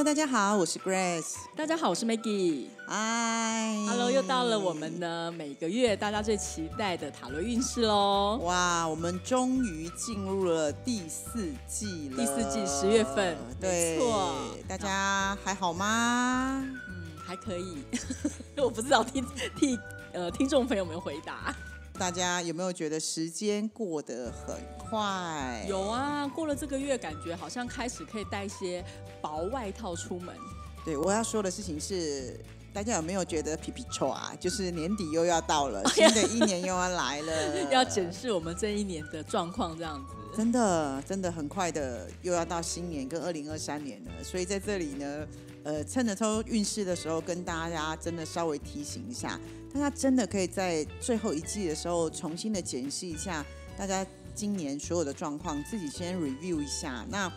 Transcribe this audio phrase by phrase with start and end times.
[0.00, 1.34] Hello，大家好，我是 Grace。
[1.54, 2.68] 大家好，我是 Maggie。
[2.88, 8.40] 嗨 Hello，又到了我们呢每个月大家最期待的塔罗运势喽。
[8.42, 12.16] 哇，我们终于进入了第四季了。
[12.16, 14.34] 第四季十月份，对没错，
[14.66, 16.64] 大家还好吗？
[16.88, 17.84] 嗯还可以。
[18.56, 19.22] 我不知道听
[19.54, 19.78] 听
[20.14, 21.54] 呃听众朋友们回答。
[22.00, 25.66] 大家有没有觉得时间过得很快？
[25.68, 28.82] 有啊，过了这个月，感觉好像开始可以带一些
[29.20, 30.34] 薄外套出门。
[30.82, 32.40] 对，我要说的事情是，
[32.72, 34.32] 大家有没有觉得皮皮臭啊？
[34.40, 40.14] 就是年底又要到了，新的一年又要来了， 要检视我们这一年的状况，这样子。
[40.34, 45.26] 真的真的很快的又要到新年跟二零二三年了，所以在这里呢，
[45.62, 49.38] 呃，趁着抽运势的时候，跟大家真的稍微提醒一下，
[49.72, 53.44] 大家真的可以在最后一季的时候重新的检视一下
[53.76, 57.04] 大家今年所有的状况，自己先 review 一下。
[57.10, 57.30] 那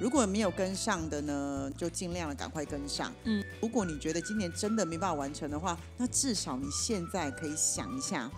[0.00, 3.12] 如果没有跟上的呢，就尽量的赶快跟上。
[3.24, 8.30] 嗯，如果你觉得今年真的没办法完成的话，那至少你现在可以想一下，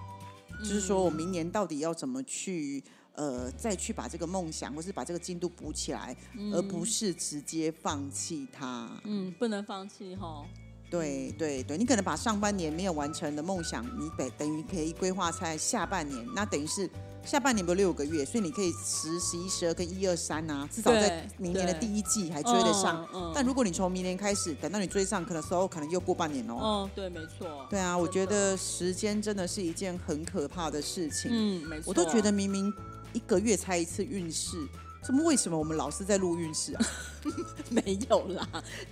[0.61, 2.83] 就是说我明年到底要怎么去。
[3.15, 6.17] 呃，再去把这个梦想，或是把这个进度补起来，
[6.53, 8.89] 而不是直接放弃它。
[9.05, 10.45] 嗯，不能放弃哈。
[10.91, 16.87] 对对对，你可能把上半年没有完成的梦想，你等等于可以规划在下半年，那等于是
[17.25, 23.09] 下半年不六个月，所以你可以十、十一、十二跟一二三啊，至少在明年的第一季还追得上。
[23.35, 26.59] 但如果你从明年开始，等到你追上，可能时候可能又过半年哦。
[26.61, 27.67] 嗯，对，没错。
[27.71, 31.31] 对啊，我觉得时间真的是一件很可怕的事情。
[31.33, 31.85] 嗯，没错。
[31.87, 32.71] 我都觉得明明
[33.13, 34.57] 一个月才一次运势，
[35.03, 36.87] 怎么为什么我们老是在录运势啊？
[37.71, 38.47] 没有啦，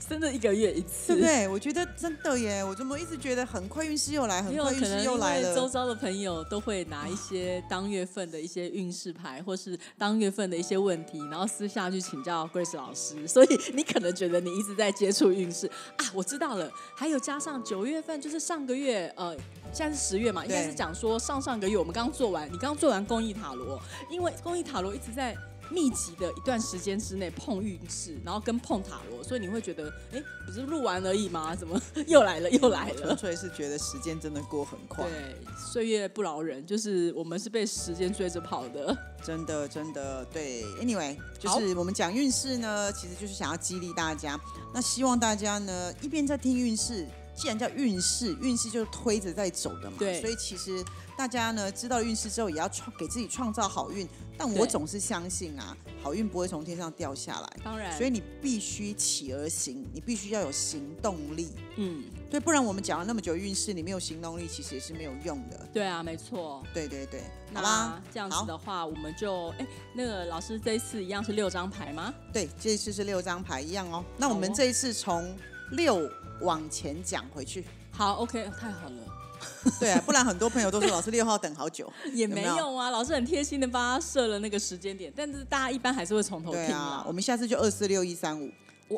[0.09, 1.49] 真的一个月一次，对不对？
[1.49, 5.69] 我觉得真的耶，我怎么一直觉得很快运势又来，很快运势又来为周。
[5.69, 16.05] 遭的朋友都会拿一些当月份的一些运势牌，或是当月份的一些问题，然后私下去请教 Grace 老师，所以你可能觉得你一直在接触运势啊。
[16.13, 19.33] 我知道了，还有加上九月份，就是上个月，呃，
[19.73, 25.37] 现在是十月嘛，应该是讲说上上个月我们刚做完，你刚做完公益塔罗，因为公益塔罗一直在。
[25.71, 31.55] 密集的一段时间之内碰运势，然后跟碰塔罗，所以你会觉得，哎，不是录完而已吗？
[31.55, 33.17] 怎么 又来了，又来了纯？
[33.17, 35.37] 粹是觉得时间真的过很快，对，
[35.73, 38.97] 岁月不饶人，就是我们是被时间追着跑的。
[39.23, 40.65] 真的真的对。
[40.81, 44.41] Anyway，就是我们讲运势呢，其实就是想要激励大家。
[44.73, 50.85] 那希望大家呢，一边在听运势，既然叫运势，运势就是推着在走的嘛，对所以其实
[51.17, 54.09] 大家呢知道运势之后，也要创给自己创造好运。
[54.37, 57.57] 但我总是相信啊，好运不会从天上掉下来。
[57.63, 65.69] 当然，所以你必须起而行，你必须要有行动力，嗯，对，不然我们讲了那么久运势，你没有行动力，其实也是没有用的。
[65.75, 66.65] 对啊，没错。
[66.73, 67.21] 对对对，
[67.53, 72.15] 好那吧，这样子的话，我们就哎，那个老师这一次一样是六张牌吗？
[72.33, 74.03] 对，这一次是六张牌一样哦。
[74.17, 75.37] 那我们这一次从
[75.73, 76.11] 六
[76.43, 78.97] 往前讲回去，好，OK，太好了，
[79.81, 87.05] 对啊，不然很多朋友都说老师六号等好久， 也没有没有有啊，老师很贴心的帮他设了那个时间点，但是大家一般还是会从头听啊，。
[87.07, 88.51] 我们下次就二四六一三五，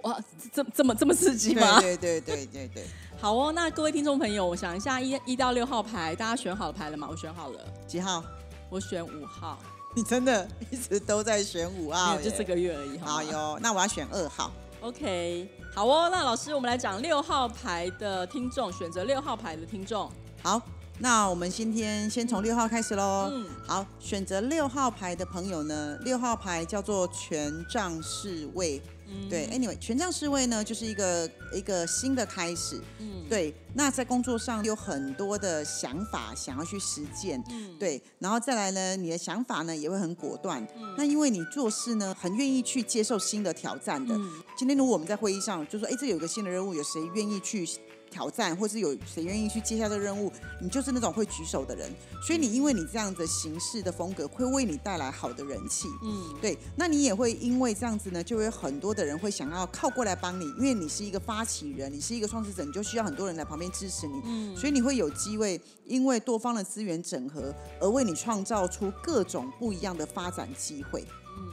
[0.03, 0.19] 哇，
[0.53, 1.81] 这这么这么刺激吗？
[1.81, 2.87] 对对对对对对，
[3.21, 7.07] 好哦，那各位听众朋友，我想一下一一到六号牌，大家选好牌了吗？
[7.11, 8.23] 我选好了，几号？
[8.71, 9.59] 我选五号，
[9.95, 12.99] 你真的一直都在选五号就这个月而已？
[12.99, 14.51] 好哟，那我要选二号。
[14.83, 20.11] OK，好哦，那老师，我们来讲六号牌的听众，选择六号牌的听众。
[20.43, 20.61] 好，
[20.99, 23.29] 那我们今天先从六号开始喽。
[23.33, 28.81] 嗯好，选择六号牌的朋友呢，六号牌叫做权杖侍卫。
[29.15, 32.81] 嗯对，anyway，权杖侍卫呢，就是一个一个新的开始。
[32.99, 37.43] 嗯，对，那在工作上有很多的想法想要去实践。
[37.51, 40.67] 嗯，对，然后再来呢，你的想法呢也会很果断。
[40.77, 44.15] 嗯那因为你做事呢，很愿意去接受新的挑战的。
[44.15, 47.69] 嗯今天如果我们在会议上就说，哎，这有一个新的任务，有谁愿意去
[48.13, 50.31] 挑战，或是有谁愿意去接下这个任务，
[50.61, 51.91] 你就是那种会举手的人。
[52.25, 55.89] 所以你因为你这样子行事的风格，会为你带来好的人气。
[56.05, 71.05] 嗯，对，那你也会因为这样子呢，就会有很多的人会想要靠过来帮你，因为你是一个发起人，你是一个创始者，你就需要很多人来旁边支持你，嗯所以你会有机会，因为多方的资源整合而为你创造出各种不一样的发展机会。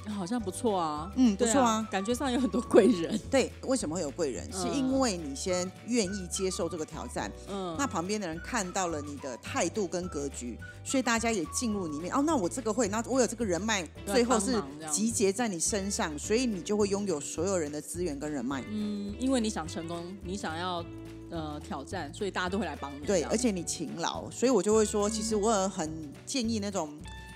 [0.05, 1.87] 嗯，好像不错啊，嗯不错啊。
[1.91, 4.43] 感觉上有很多贵人， 对，为什么会有贵人？
[4.51, 12.13] 是嗯因为你先愿意接受这个挑战，嗯，那旁边的人看到了你的态度跟格局，所以大家也进入里面。
[12.13, 14.61] 哦，那我这个会，那我有这个人脉，最后是
[14.91, 18.63] 集结在你身上，所以你就会拥有所有人的资源跟人脉。
[18.69, 20.83] 嗯，因为你想成功，你想要
[21.29, 26.89] 呃挑战，所以大家都会来帮你，对，而且你勤劳，所以我就会说，其实我很建议那种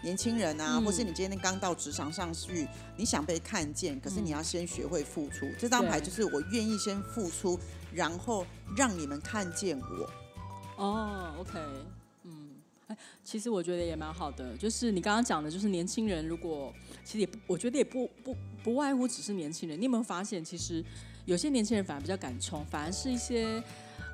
[0.03, 2.67] 年轻人啊，嗯或是你今天刚到职场上去，
[2.97, 5.49] 你想被看见，可是你要先学会付出。
[5.57, 7.57] 这张牌就是我愿意先付出，
[7.93, 8.45] 然后
[8.75, 10.09] 让你们看见我。
[10.75, 11.59] 哦，OK，
[12.23, 12.49] 嗯，
[12.87, 16.73] 哎，其实我觉得也蛮好的，就是你刚刚讲的，就是年轻人如果
[17.05, 19.79] 其实也不，我觉得也不不不外乎只是年轻人。
[19.79, 20.83] 你有没有发现，其实
[21.25, 23.63] 有些年轻人反而比较敢冲，反而是一些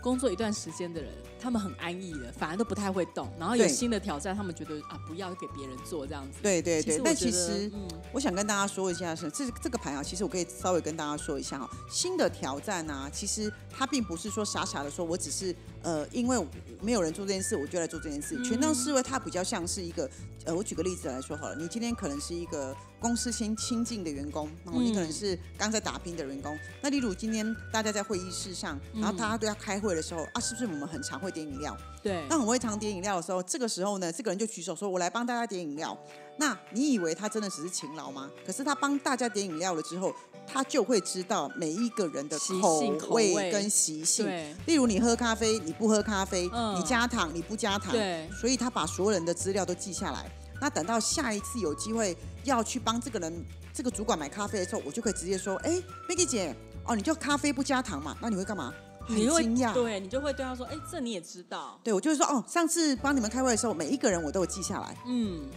[0.03, 6.39] 工作一段时间的人，他们很安逸的，反而都不太会动，然后有新的挑战，他们觉得啊，不要给别人做这样子。
[6.41, 7.71] 对对对，但其实
[8.11, 16.45] 我想跟大家说一下是，这这个牌啊，其实我可以稍微跟大家说一下哈，新的挑战啊，其实它并不是说傻傻的说我只是呃，因为
[16.81, 18.35] 没有人做这件事，我就来做这件事。
[18.37, 20.09] 嗯权杖侍卫它比较像是一个
[20.45, 26.57] 呃，我举个例子来说好了，你今天可能是一个公司新新进的员工，然后你可能是刚在打拼的员工。
[26.81, 31.77] 那例如今天大家在会议室上，然后大家都要开会的时候啊，是不是我们很常会点饮料？
[32.01, 35.97] 对，那很会常点饮料的时候，这个时候呢，这个人就举手说：“我来帮大家点饮料。”
[36.39, 38.31] 那你以为他真的只是勤劳吗？
[38.47, 40.15] 可是他帮大家点饮料了之后，
[40.47, 44.25] 他就会知道每一个人的口味味跟习性。
[44.65, 50.31] 例如你喝咖啡，你不喝咖啡，嗯你加糖，你不加糖，对所以他把所有人的资料都记下来。
[50.61, 52.15] 那等到下一次有机会
[52.45, 55.71] 要去帮这个人、这个主管买咖啡的时候，我就可以直接说：“哎
[56.09, 56.55] ，Maggie 姐，
[56.85, 58.17] 哦，你就咖啡不加糖嘛？
[58.21, 58.73] 那你会干嘛？”
[59.05, 65.49] 很你会惊讶，对你就会对他说，哎，这你也知道，对，我就会说哦，上次帮你们开会的时候，每一个人我都有记下来，嗯，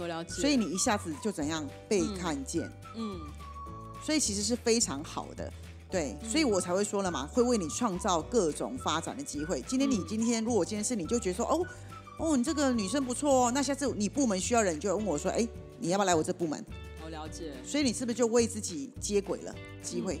[0.00, 3.20] 我了解，所以你一下子就怎样被嗯看见，嗯。
[4.02, 5.52] 所以其实是非常好的。
[5.90, 9.60] 对，所以我才会说了嘛，会为你创造各种发展的机会。
[9.62, 11.66] 今天你嗯今天如果今天是你就觉得说哦
[12.18, 15.46] 哦，你这个女生不错哦，那下次你部门需要人，你就问我说，哎，
[15.78, 16.64] 你要不要来我这部门？
[17.04, 20.20] 我了解，所以你是不是就为自己接轨了机会？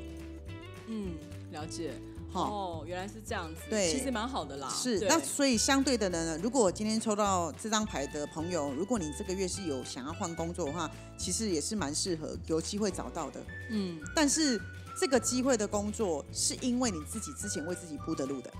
[0.88, 1.14] 嗯，
[1.52, 1.92] 了解。
[2.32, 4.68] 哈、哦，原来是这样子，对其实蛮好的啦。
[4.68, 13.40] 是，那所以相对的呢，如果我今天抽到这张牌的朋友，如果你这个月是有想要换工作的话，其实也是蛮适合，有机会找到的。
[13.70, 14.60] 嗯，但是
[14.98, 18.50] 这个机会的工作，是因为你自己之前为自己铺的路的。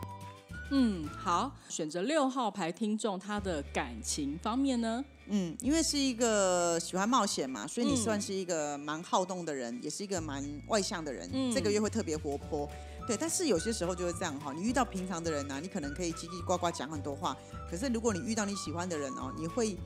[0.73, 11.28] 嗯，好，选择六号牌听众他的感情方面呢，嗯，因为是一个喜欢冒险嘛，所以你嗯算是一个蛮好动的人，也是一个蛮外向的人。
[11.32, 12.69] 嗯这个月会特别活泼，
[13.11, 13.17] 对。
[13.17, 17.37] 但是有些时候就是这样哈，你遇到平常的人呢、你可能可以叽叽呱呱讲很多话，
[17.69, 19.77] 可是如果你遇到你喜欢的人哦，你会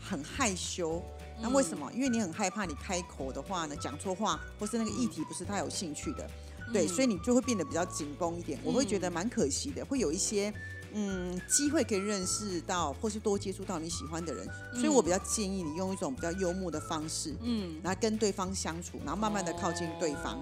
[0.00, 1.02] 很害羞。
[1.42, 1.90] 那为什么？
[1.92, 6.30] 因为你很害怕你开口的话呢，讲错话，或是那个议题不是他有兴趣的，
[6.72, 8.56] 对，所以你就会变得比较紧绷一点。
[8.62, 10.54] 我会觉得蛮可惜的，会有一些
[10.92, 14.48] 嗯机会可以认识到，或是多接触到你喜欢的人。
[14.74, 20.40] 所以我比较建议你用一种比较幽默的方式，嗯，然后跟对方相处，然后慢慢的靠近对方。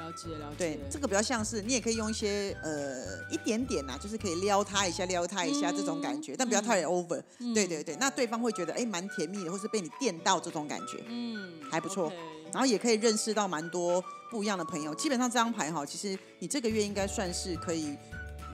[0.00, 7.22] 哦了解了解，对，这个比较像是你也可以用一些呃一点点呐、就是可以撩他一下、撩他一下这种感觉，但不要太 over。
[7.54, 11.04] 对对对，那对方会觉得哎蛮甜蜜的，或是被你电到这种感觉。
[11.06, 12.12] 嗯，还不错
[12.52, 14.94] 然后也可以认识到蛮多不一样的朋友。
[14.94, 17.96] 基本上这张牌哈，其实你这个月应该算是可以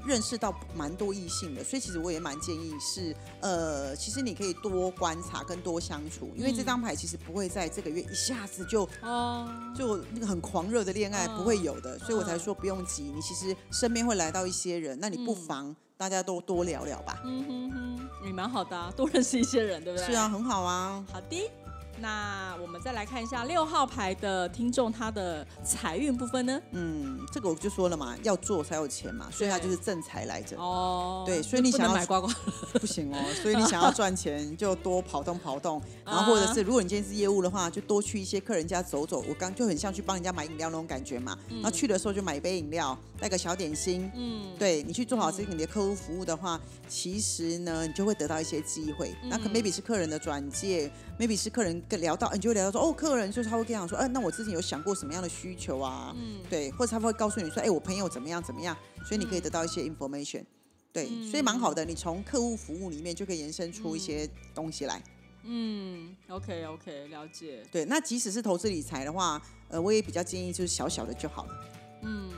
[0.06, 17.20] 认识到蛮多异性的，所以其实我也蛮建议是，呃，其实你可以多观察跟多相处，因为这张牌其实不会在这个月一下子就哦，就那个很狂热的恋爱嗯不会有的，所以我才说不用急，你其实身边会来到一些人，那你不妨大家都多聊聊吧。
[17.24, 20.06] 嗯哼哼，你蛮好的、啊，多认识一些人，对不对？
[20.06, 20.28] 是啊，。
[20.28, 21.04] 很好啊。
[21.10, 21.50] 好的，
[22.00, 26.60] 那我们再来看一下六号牌的听众他的财运部分呢？
[26.72, 30.56] 嗯，这个我就说了嘛，要做才有钱嘛，所以他就是正财来着。
[30.58, 32.30] 哦，对所以你想要买刮刮
[32.74, 39.24] 不行哦，所以你想要赚钱，就多跑动跑动， 然后或者是如果你今天是业务的话，就多去一些客人家走走。
[39.28, 44.10] 我刚就很像去帮人家买饮料那种感觉嘛，然后去的时候就买一杯饮料，带个小点心。
[44.14, 49.14] 嗯，对你去做好这个你的客户服务的话，其实呢，你就会得到一些机会。
[49.24, 56.14] 那可 maybe 是客人的转介，maybe 是客人跟聊到，你就会聊到说，哦，客人就是他会跟你讲说，哎、那我之前有想过什么样的需求啊？
[56.16, 60.44] 嗯对，或者他会告诉你说，哎、我朋友怎么样怎么样，所以你可以得到一些 information。
[60.92, 61.84] 对，所以蛮好的。
[61.84, 65.02] 你从客户服务里面就可以延伸出一些东西来。
[65.44, 67.62] 嗯，OK OK，了解。
[67.70, 71.64] 对，那即使是投资理财的话，呃，我也比较建议就是小小的就好了。
[72.02, 72.30] 嗯，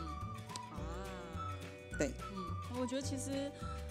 [0.73, 0.77] 啊，
[1.97, 3.51] 对，嗯，我觉得其实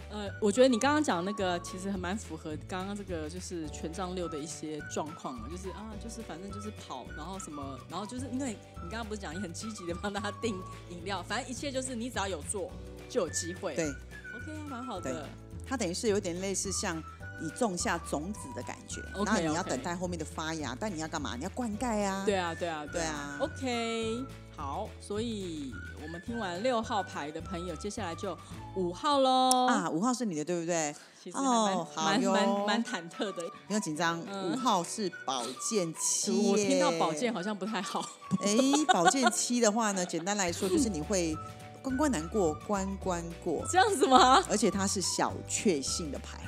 [0.10, 10.56] 呃，我觉得你刚刚讲那个其实还蛮符合刚刚这个就是权杖六的一些状况啊，就是啊，就是反正就是跑，然后什么，然后就是因为你刚刚不是讲你很积极的帮大家订
[10.90, 12.72] 饮料，反正一切就是你只要有做
[13.10, 13.76] 就有机会。
[13.76, 15.28] 对，，OK 啊，蛮好的。
[15.66, 17.04] 它等于是有点类似像
[17.42, 21.36] 你种下种子的感觉然后你要等待后面的发芽，但你要干嘛？
[21.36, 22.24] 你要灌溉啊。
[22.26, 24.24] 对啊，对啊，对啊 OK，
[24.58, 25.72] 好，所以
[26.02, 28.36] 我们听完六号牌的朋友，接下来就
[28.76, 29.68] 五号喽。
[29.68, 30.94] 啊，五号是你的，对不对？
[31.24, 33.44] 其实还哦好蛮蛮哟蛮蛮忐忑的。
[33.68, 36.52] 不用紧张，嗯五号是宝剑七耶。
[36.52, 38.04] 我听到宝剑好像不太好。
[38.42, 38.58] 哎，
[38.92, 41.38] 宝剑七的话呢，简单来说就是你会
[41.84, 44.44] 关关难过关关过，这样子吗？
[44.50, 46.40] 而且它是小确幸的牌。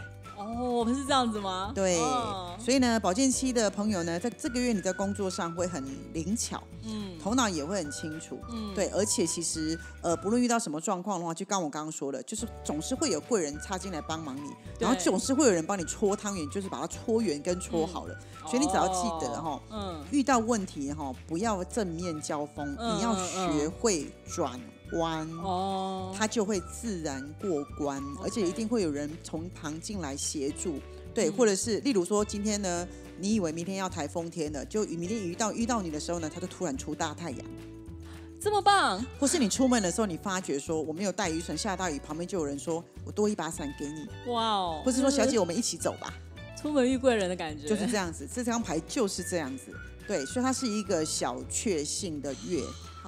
[0.57, 1.71] 哦，是这样子吗？
[1.75, 2.55] 对，哦。
[2.59, 7.17] 所以呢，保健期的朋友呢，在这个月你在工作上会很灵巧，嗯。
[7.21, 8.39] 头脑也会很清楚。
[8.49, 18.15] 嗯，对，而且其实呃，不论遇到什么状况的话，就刚我刚刚说的，就是总是会有贵人插进来帮忙你，然后对总是会有人帮你搓汤圆，就是把它搓圆跟搓好了。
[18.47, 24.59] 所以你只要记得哈，嗯，遇到问题哈，不要正面交锋，嗯你要学会转
[24.93, 25.27] 弯。
[25.43, 30.79] 哦，它就会自然过关，而且一定会有人从旁进来协助，
[31.13, 31.33] 对，嗯。
[31.33, 32.87] 或者是例如说今天呢，
[33.19, 37.39] 你以为明天要台风天了，就明天遇到遇到你的时候呢，它就突然出大太阳，
[38.39, 44.81] 这么棒，或是你出门的时候，你发觉说我没有带雨伞，下大雨，旁边就有人说我多一把伞给你，哇哦！
[44.85, 46.13] 或是说小姐我们一起走吧，
[46.59, 49.65] 出门遇贵人的感觉，就是这样子，这张牌就是这样子，
[50.07, 52.61] 对，所以它是一个小确幸的月，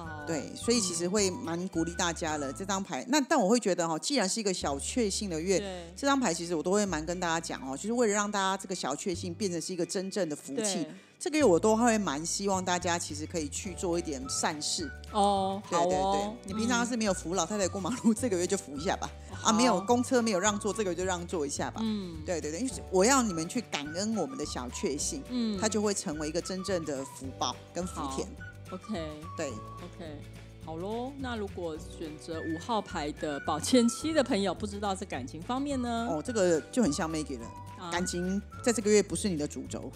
[0.04, 2.52] 好，对，所以其实会蛮鼓励大家的。
[2.52, 5.58] 这张牌，那但我会觉得哈，既然是一个小确幸的月，
[5.96, 10.86] 这张牌其实我都会蛮跟大家讲哦，就是为了让大家这个小确幸变成是一个真正的福气。
[11.18, 14.90] 这个月我都会蛮希望大家其实可以去做一点善事。
[15.12, 19.08] 哦，好对对对哦，，你平常是没有扶老太太过马路， 这个月就扶一下吧。
[19.40, 21.80] 啊，没有公车没有让座，这个月就让座一下吧。
[21.84, 28.26] 嗯对对对，因为我要你们去感恩我们的小确幸，嗯，它就会成为一个真正的福报跟福田。
[28.72, 30.20] OK 对，OK。
[30.64, 36.06] 好喽，那如果选择五号牌的宝剑七的朋友，不知道在感情方面呢？
[36.08, 37.46] 哦，这个就很像 Maggie 了，
[37.78, 39.90] 啊感情在这个月不是你的主轴。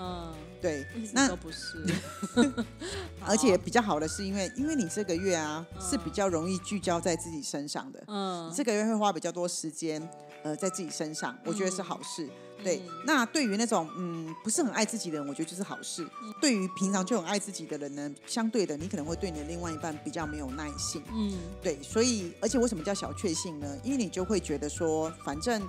[0.00, 1.84] 嗯，对，那都不是，
[3.26, 10.00] 而且比较好的是因为，因为你这个月啊、嗯是比较容易聚焦在自己身上的，嗯你，这个月会花比较多时间
[10.42, 12.28] 呃在自己身上，我觉得是好事。
[12.60, 16.02] 对嗯，那对于那种嗯不是很爱自己的人，我觉得就是好事。
[16.22, 21.00] 嗯对于平常就很爱自己的人呢，相对的你可能会对你的另外一半比较没有耐性。
[21.12, 23.78] 嗯对，所以而且为什么叫小确幸呢？
[23.84, 25.62] 因为你就会觉得说，反正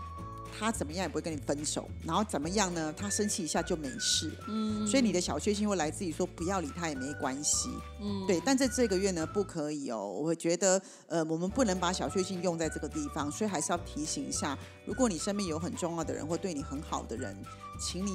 [0.57, 2.93] 他怎么样也不会跟你分手，然后怎么样呢？
[2.95, 4.45] 他生气一下就没事了。
[4.47, 7.69] 嗯，所以你的小确幸会来自于说不要理他也没关系，
[8.01, 8.41] 嗯对。
[8.45, 10.07] 但在这个月呢，不可以哦。
[10.07, 17.35] 我会觉得，呃，我们不能把小确幸用在这个地方，所以还是要提醒一下，如果你身边有很重要的人或对你很好的人，
[17.79, 18.11] 请你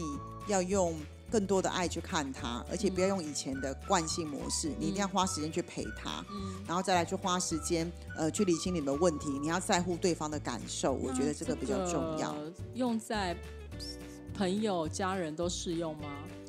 [0.47, 0.95] 要用
[1.35, 9.31] 更多的爱去看他，而且不要用以前的惯性模式，你一定要花时间去陪他，嗯然后再来去花时间，呃，去理清你们的问题。
[9.31, 12.37] 你要在乎对方的感受，我觉得这个比较重要。
[12.75, 13.37] 用在
[14.33, 16.05] 朋友、家人都适用吗？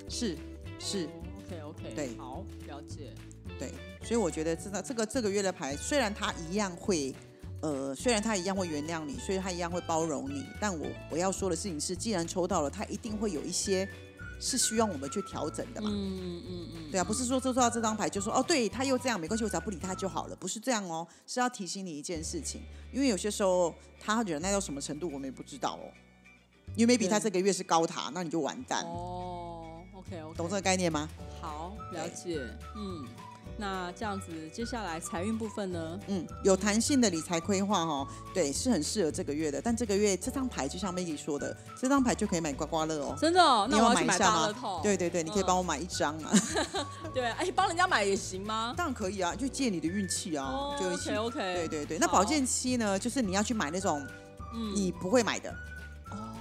[0.07, 0.37] 是
[0.77, 1.09] 是。
[1.47, 3.11] ，OK OK，对好，了解。
[3.57, 3.71] 对，
[4.03, 7.11] 所以我觉得这个这个这个月的牌，虽然他一样会，
[7.61, 13.89] 呃，虽然他一样会原谅你，虽然他一样会包容你，但我我要说的事情是，既然抽到了，他一定会有一些
[14.39, 15.89] 是需要我们去调整的嘛。
[15.91, 22.61] 嗯嗯嗯嗯，对啊，不是说抽到这张牌就说哦，对他又这样没关系，我只要不理他就好了，不是这样哦，是要提醒你一件事情，
[22.91, 25.91] 因为有些时候他忍耐到什么程度，我们也不知道哦。
[26.75, 31.07] 因为 maybe 他这个月是高塔，那你就完蛋，哦，OK OK，懂这个概念吗？
[31.39, 32.41] 好，了解。
[32.75, 33.05] 嗯，
[33.57, 35.99] 那这样子，接下来财运部分呢？
[36.07, 39.61] 嗯，有弹性的理财规划哦，对，是很适合这个月的。
[39.61, 43.15] 但这个月这张牌就像 Maggie 说的，这张牌就可以买刮刮乐哦。
[43.19, 44.79] 真的哦，你要那我买买一下吗。
[44.83, 46.31] 对对对，你可以嗯帮我买一张啊，
[47.13, 48.73] 对，哎，帮人家买也行吗？
[48.75, 51.09] 当然可以啊，就借你的运气啊，哦就一起。
[51.11, 54.05] OK OK，对对对，那保健期呢，就是你要去买那种
[54.53, 55.53] 嗯你不会买的，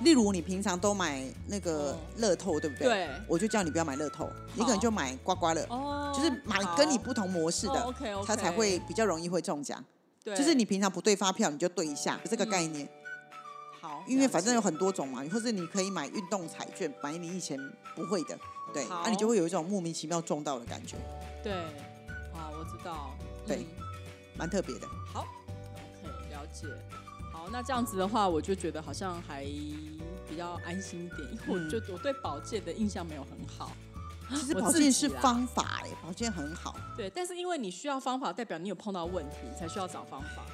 [0.02, 2.88] 例如你平常都买那个哦乐透，对不对？。
[2.88, 9.82] 对，我就叫你不要买乐透，你可能就买刮刮乐，哦，就是买跟你不同模式的，OK OK，它才会比较容易会中奖。
[10.22, 12.88] 对，就是你平常不对发票，你就对一下，这个概念。
[13.80, 17.58] 好，因为反正有很多种嘛，或者你可以买运动彩券，买你以前
[17.94, 18.38] 不会的，
[18.72, 20.96] 对，好那、你就会有一种莫名其妙中到的感觉，
[21.42, 21.52] 对，
[22.32, 23.10] 啊，我知道，
[23.46, 23.84] 对嗯
[24.36, 24.88] 蛮特别的。
[25.12, 25.26] 好
[26.02, 26.66] ，OK，了解。
[27.34, 29.44] 好，那这样子的话，我就觉得好像还
[30.28, 33.72] 比较安心一点，因为我嗯就我对保健的印象没有很好。
[34.30, 36.76] 其实保健是方法哎、保健很好。
[36.96, 40.44] 对，但是因为你需要方法，代表你有碰到问题，你才需要找方法。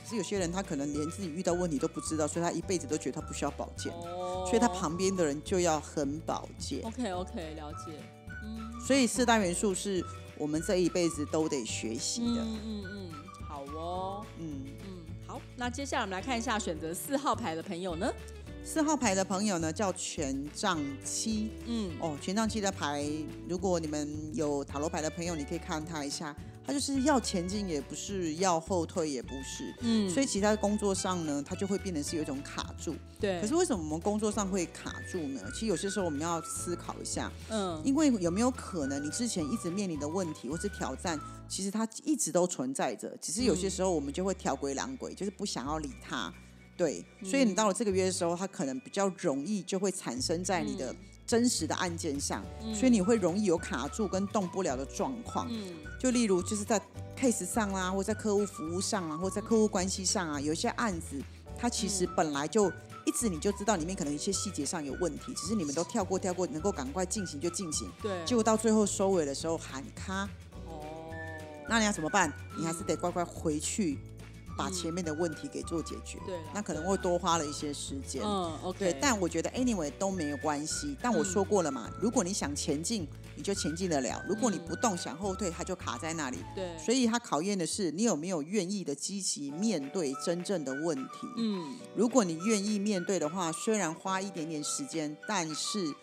[0.00, 6.80] 可是有些人他可能连自己遇到问题都不知道，所以他一辈子都觉得他不需要保健，哦，所以他旁边的人就要很保健。
[6.84, 7.92] OK OK 了解，
[8.44, 10.02] 嗯所以四大元素是
[10.38, 12.40] 我们这一辈子都得学习的。
[12.40, 13.07] 嗯嗯嗯，
[15.60, 18.08] 那接下来我们来看一下选择四号牌的朋友呢，
[18.62, 21.50] 四号牌的朋友呢叫权杖七。
[21.66, 21.90] 嗯。
[22.00, 23.04] 哦，权杖七的牌，
[23.48, 26.32] 如果你们有塔罗牌的朋友，你可以看它一下，
[26.68, 29.74] 它就是要前进也不是，要后退也不是。
[29.80, 32.94] 嗯，所以其他的工作上呢，他就会变得是有一种卡住。
[33.18, 35.40] 对，可是为什么我们工作上会卡住呢？
[35.54, 46.30] 其实有些时候我们要思考一下，嗯因为有没有可能你之前一直面临的问题或是挑战，其实它一直都存在着，只是有些时候我们就会调鬼狼鬼，就是不想要理它。
[46.76, 50.94] 对，所以你到了这个月的时候，它可能比较容易就会产生在你的
[51.28, 52.42] 真实的案件上，
[52.74, 55.46] 所以你会容易有卡住跟动不了的状况。
[55.48, 55.76] 嗯。
[56.00, 56.80] 就例如就是在
[57.16, 61.20] case 上啦，或在客户服务上啊，或在客户关系上啊，有一些案子，
[61.58, 62.70] 它其实本来就
[63.04, 70.22] 一直你就知道里面可能一些细节上有问题，只是你们都跳过跳过，能够赶快进行就进行，对，结果到最后收尾的时候喊卡，
[70.66, 70.80] 哦，
[71.68, 72.32] 那你要怎么办？
[72.56, 73.98] 你还是得乖乖回去
[74.58, 78.20] 把前面的问题给做解决，对啦那可能会多花了一些时间。
[78.24, 80.96] 嗯 OK，对，但我觉得 anyway 都没有关系。
[81.00, 86.38] 但我说过了嘛，如果你想前进，你就前进得了；如果你不动想后退，它就卡在那里。
[86.56, 91.28] 对，所以它考验的是你有没有愿意的积极面对真正的问题。
[91.36, 95.94] 嗯如果你愿意面对的话，虽然花一点点时间，但是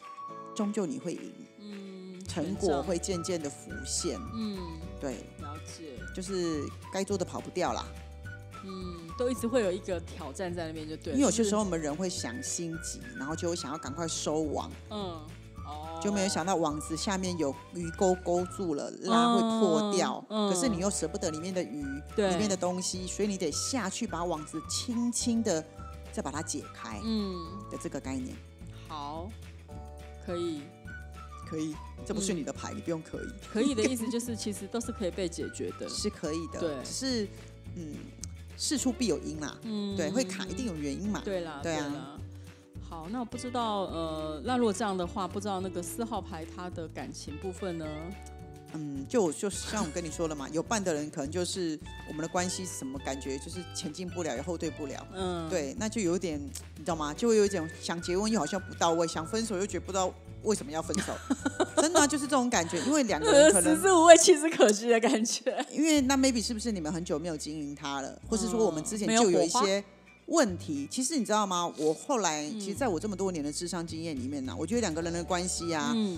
[0.55, 4.17] 终究你会赢，嗯，成果会渐渐的浮现。
[4.33, 4.57] 嗯
[5.01, 7.85] 对，了解，就是该做的跑不掉啦。
[8.65, 15.21] 嗯，都一直会有一个挑战在那边，就对了，因为有些时候我们人会想心急，然后就会想要赶快收网，嗯
[15.65, 20.23] 哦，就没有想到网子下面有鱼钩勾住了，拉会破掉。
[20.29, 25.63] 嗯可是你又舍不得里面的鱼，对里面的东西，所以你得下去把网子轻轻的
[26.11, 27.35] 再把它解开嗯
[27.71, 28.35] 的这个概念。
[28.87, 29.29] 好，
[30.25, 30.61] 可以。
[31.47, 35.87] 可以，这不是你的牌，你不用可以，可以的意思就是， 其实都是可以被解决的。
[35.87, 36.59] 是可以的。
[36.59, 37.27] 对只是
[37.75, 37.93] 嗯，
[38.57, 39.57] 事出必有因啦。
[39.63, 41.21] 嗯对，会卡一定有原因嘛。
[41.23, 42.19] 对啦，对啊啦。
[42.87, 47.85] 好，那我不知道，呃，那如果这样的话，不知道那个四号牌他的感情部分呢？
[48.73, 55.07] 嗯，就就像我跟你说了嘛，有伴的人可能就是我们的关系什么感觉，就是前进不了，也后退不了。
[55.13, 57.13] 嗯，，对，那就有点，你知道吗？
[57.13, 60.13] 就会有一种想结婚又好像不到位，想分手又觉得不知道
[60.45, 61.13] 为什么要分手，
[61.81, 62.79] 真的啊、就是这种感觉。
[62.85, 65.65] 因为两个人可能食能，之无味，弃之可惜的感觉。
[65.71, 69.83] 因为那 maybe 是不是你们很久没有经营它了，或是说我们之前就有一些
[70.27, 70.87] 问题？
[70.89, 71.71] 其实你知道吗？
[71.77, 76.17] 我后来嗯其实在我这么多年的智商经验里面呢，我觉得两个人的关系啊，嗯，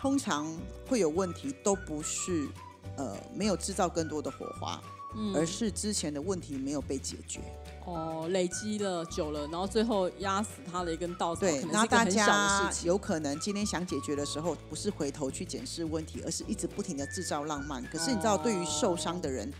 [0.00, 0.46] 通常
[0.88, 2.48] 会有问题，都不是
[2.96, 4.80] 呃没有制造更多的火花，
[5.16, 7.40] 嗯而是之前的问题没有被解决。
[7.86, 12.68] 哦，累积了久了，然后最后压死他的一根稻草，对，可能然后大家。
[12.82, 17.84] 有可能今天想解决的时候，不是回头去检视问题，而是一直不停的制造浪漫。
[17.84, 19.52] 可是你知道，对于受伤的人，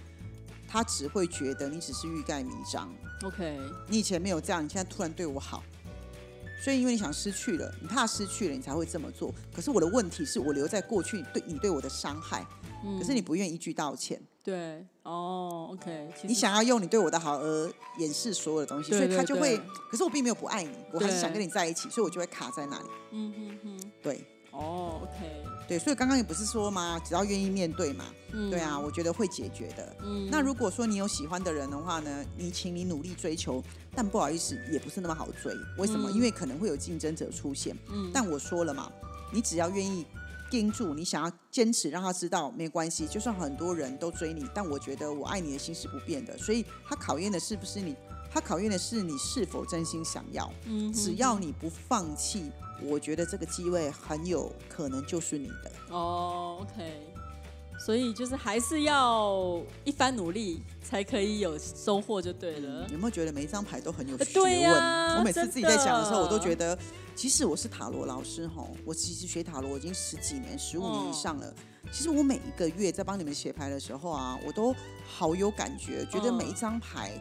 [0.67, 2.93] 他只会觉得你只是欲盖弥彰。
[3.23, 5.63] OK，你以前没有这样，你现在突然对我好，
[6.65, 9.33] 所以因为你想失去了，你怕失去了，你才会这么做。
[9.55, 12.45] 可是我的问题是我留在过去对你对我的伤害，
[12.85, 19.61] 嗯可是你不愿意一句道歉，对，哦，OK，你想要用你对我的好而掩饰所有的东西，对所以他就会。
[19.91, 22.85] 可是我并没有不爱你，我还是想跟你在一起，所以我就会卡在那里。
[23.11, 26.97] 嗯哼哼，对哦，OK，对，所以刚刚也不是说吗？
[27.05, 29.97] 只要愿意面对嘛，嗯，对啊，我觉得会解决的。
[30.05, 33.61] 嗯，那如果说你有喜欢的人的话呢，你请你努力追求，
[33.97, 35.53] 但不好意思，也不是那么好追。
[35.77, 36.09] 为什么？
[36.09, 37.77] 嗯因为可能会有竞争者出现。
[37.91, 38.93] 嗯但我说了嘛，
[39.33, 40.07] 你只要愿意
[40.51, 46.37] 盯住，你想要坚持，让他知道没关系，就算很多人都追你，但我觉得我爱你的心是不变的。
[46.39, 47.95] 所以他考验的是不是你？
[48.31, 50.53] 他考验的是你是否真心想要。
[50.67, 52.51] 嗯哼只要你不放弃，
[52.83, 55.73] 我觉得这个机会很有可能就是你的。
[55.89, 57.01] 哦，OK，
[57.79, 62.87] 所以就是还是要一番努力才可以有收获，就对了。
[62.91, 65.17] 有没有觉得每一张牌都很有呃学问？
[65.19, 66.77] 我每次自己在讲的时候，我都觉得，
[67.17, 71.53] 即使我是塔罗老师吼，我其实学塔罗已经十几年、十五年以上了。
[71.91, 74.75] 其实我每一个月在帮你们写牌的时候啊，我都
[75.07, 77.19] 好有感觉，觉得嗯每一张牌，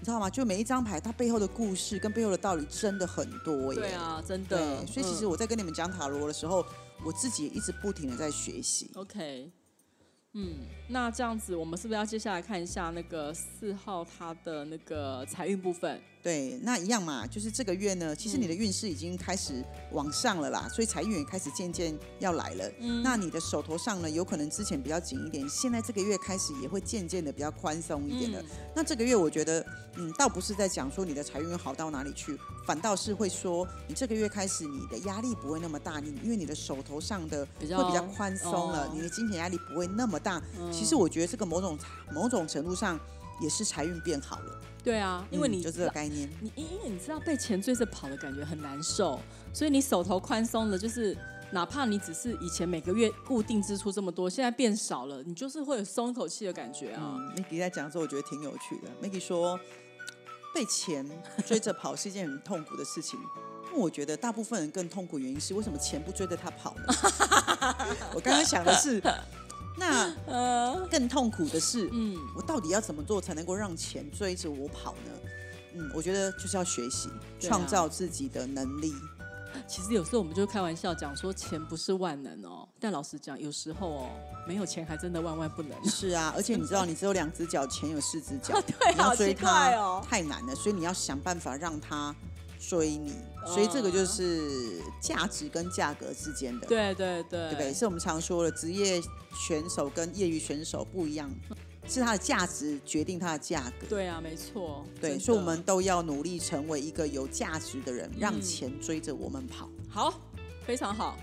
[0.00, 0.28] 你知道吗？
[0.28, 3.80] 就每一张牌它背后的故事跟背后的道理真的很多耶。
[3.80, 4.58] 对啊，真的。
[4.58, 6.66] 对，所以其实嗯我在跟你们讲塔罗的时候，
[7.04, 8.90] 我自己也一直不停的在学习。
[8.96, 9.48] OK，
[10.32, 10.54] 嗯，
[10.88, 16.02] 那这样子，我们是不是要接下来看一下那个四号他的那个财运部分？
[16.22, 22.70] 对，那一样嘛，就是这个月呢，其实你的运势已经开始往上了啦，所以财运也开始渐渐要来了。
[22.78, 28.42] 嗯那你的手头上呢，有可能之前比较紧一点，现在这个月开始也会渐渐的比较宽松一点的。
[28.42, 29.64] 嗯那这个月我觉得，
[29.96, 40.40] 嗯，倒不是在讲说你的财运好到哪里去，反倒是会说你这个月开始你的压力不会那么大，你因为你的手头上的会比较宽松了，哦你的金钱压力不会那么大。
[40.58, 41.78] 嗯其实我觉得这个某种
[42.12, 43.00] 某种程度上
[43.40, 46.28] 也是财运变好了，对啊，因为你嗯就这个概念。
[46.40, 49.20] 你因因为你知道被钱追着跑的感觉很难受，
[49.52, 51.16] 所以你手头宽松了，就是
[51.52, 57.16] 哪怕你只是以前每个月固定支出这么多，现在变少了，你就是会有松一口气的感觉啊。
[57.16, 58.88] 嗯，Maggie 在讲的时候，我觉得挺有趣的。
[59.08, 59.58] Maggie 说，
[60.54, 61.06] 被钱
[61.46, 63.18] 追着跑是一件很痛苦的事情。
[63.72, 66.84] 那我觉得大部分人更痛苦，原因是为什么钱不追着他跑呢？
[68.14, 69.00] 我刚刚想的是，
[69.76, 75.12] 那呃，更痛苦的是，嗯，我到底要怎么做才能够让钱追着我跑呢？
[75.74, 77.08] 嗯，我觉得就是要学习，
[77.40, 78.92] 创造自己的能力。
[79.66, 84.10] 其实有时候我们就开玩笑讲说钱不是万能哦，但老实讲，有时候哦，
[84.46, 85.84] 没有钱还真的万万不能。
[85.88, 92.14] 是啊， 而且你知道，你只有两只脚，钱有四只脚， 对你要追好奇怪它哦太难了，所以你要想办法让它
[92.58, 93.12] 追你。
[93.46, 97.74] 嗯所以这个就是价值跟价格之间的，对对对，对不对？
[97.74, 99.00] 是我们常说的，职业
[99.34, 101.30] 选手跟业余选手不一样，
[101.88, 103.86] 是它的价值决定它的价格。
[103.88, 104.84] 对啊，没错。
[105.00, 109.68] 对，所以我们都要努力成为一个有价值的人，让嗯钱追着我们跑。
[109.88, 110.20] 好，
[110.66, 111.16] 非常好。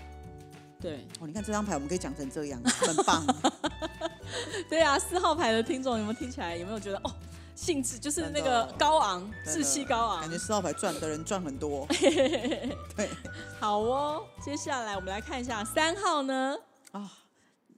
[0.80, 3.24] 对哦，你看这张牌，我们可以讲成这样，很棒。
[4.68, 7.14] 对啊，四号牌的听众有没有听起来有没有觉得哦，
[7.58, 10.38] 兴致就是那个高昂，真的士气高昂感觉。
[10.38, 11.84] 四号牌赚的人赚很多。
[12.96, 13.10] 对
[13.58, 16.56] 好哦，接下来我们来看一下三号呢？
[16.92, 17.10] 啊，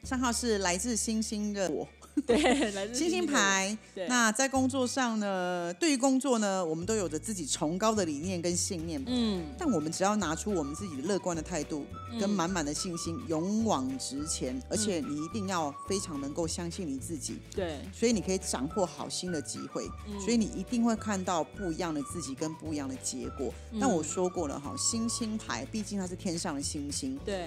[0.02, 1.88] 三号是来自星星的我。
[2.26, 2.36] 对，
[2.72, 3.76] 来自星星牌，
[4.08, 9.02] 那在工作上呢，对于工作呢，我们都有着自己崇高的理念跟信念。
[9.06, 11.86] 嗯，但我们只要拿出我们自己的乐观的态度，
[12.18, 19.88] 跟满满的信心，勇往直前，而且你一定要非常能够相信你自己，对，所以你可以掌握好新的机会，
[20.20, 23.54] 所以你一定会看到不一样的自己跟不一样的结果。
[23.80, 27.46] 但我说过了哈，星星牌毕竟它是天上的星星，对，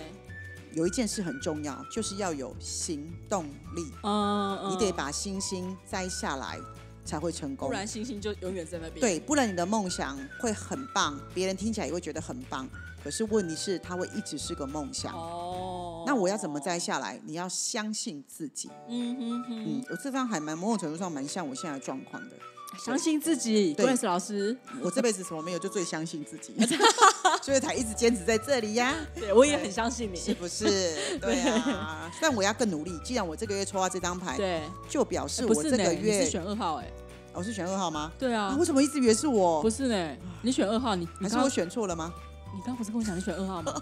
[0.74, 3.92] 有一件事很重要，就是要有行动力。
[4.04, 6.60] 嗯，嗯你得，把星星摘下来
[7.06, 7.74] 才会成功不。
[7.74, 9.00] 然星星就永远在那边。
[9.00, 12.68] 对，不然你的梦想会很棒，别人听起来也会觉得很棒。
[13.04, 15.14] 可是问题是，它会一直是个梦想。
[15.14, 17.20] 哦，那我要怎么摘下来？
[17.26, 18.70] 你要相信自己。
[18.88, 22.36] 嗯哼哼，嗯，我这张还蛮某种程度上蛮像我现在的状况的。
[22.78, 26.54] 相信自己对，Grace 老师，我这辈子什么没有，就最相信自己，
[27.42, 30.18] 所以才一直坚持在这里呀，对我也很相信你。
[30.20, 31.18] 是不是？
[31.20, 33.00] 对啊， 但我要更努力。
[33.04, 36.92] 既然我这个月抽到这张牌，对，就表示我这个月是选二号哎，
[37.34, 38.02] 我是选二号吗？
[38.02, 39.62] 啊，对啊为，什么一直以为是我？
[39.62, 42.14] 不是呢，你选二号，你还是我选错了吗？
[42.56, 43.74] 你刚不是跟我讲你选二号吗？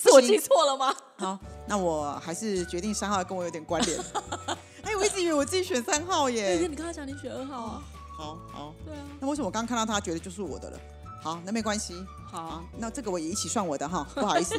[0.00, 0.94] 是我记错了吗？
[1.16, 3.98] 好，那我还是决定三号跟我有点关联。
[4.82, 6.68] 哎，我一直以为我自己选三号对，耶。
[6.68, 7.82] 你刚刚讲你选二号啊，
[8.18, 10.80] 好好，对啊，那为什么我刚看到他觉得就是我的了？
[11.22, 14.54] 好，那没关系，好，那这个我也一起算我的哈， 不好意思。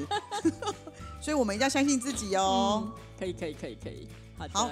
[1.22, 2.84] 所以我们一定要相信自己哦。
[2.86, 4.08] 嗯，可以可以可以可以，
[4.54, 4.70] 好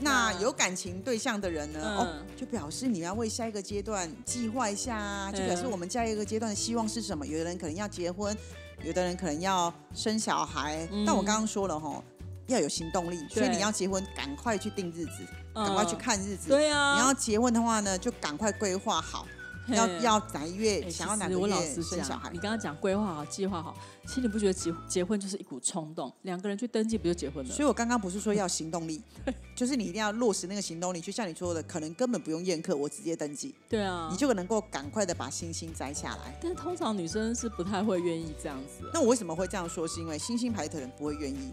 [0.00, 1.80] 那那有感情对象的人呢？
[1.82, 7.26] 嗯哦，就表示你要为下一个阶段计划一下啊，就表示嗯我们下一个阶段的希望是什么？
[7.26, 8.36] 有的人可能要结婚，
[8.84, 10.86] 有的人可能要生小孩。
[10.92, 12.00] 嗯但我刚刚说了哈，
[12.46, 16.48] 要有行动力，所以你要结婚，赶快去定日子，赶快去嗯看日子。
[16.48, 19.26] 对啊，你要结婚的话呢，就赶快规划好，
[19.68, 22.38] 要要哪一月哎想要哪个月生小孩你。
[22.38, 27.54] 刚刚讲规划好、计划好，其实你不觉得结结婚就是一股冲动，两个人去登记不就结婚了？
[27.54, 29.02] 所以我刚刚不是说要行动力，
[29.54, 31.00] 就是你一定要落实那个行动力。
[31.00, 36.38] 就像你说的，可能根本不用宴客，我直接登记，对啊你，就能够赶快的把星星摘下来。
[36.40, 38.88] 但是通常女生是不太会愿意这样子。
[38.94, 39.86] 那我为什么会这样说？
[39.86, 41.52] 是因为星星牌的人不会愿意，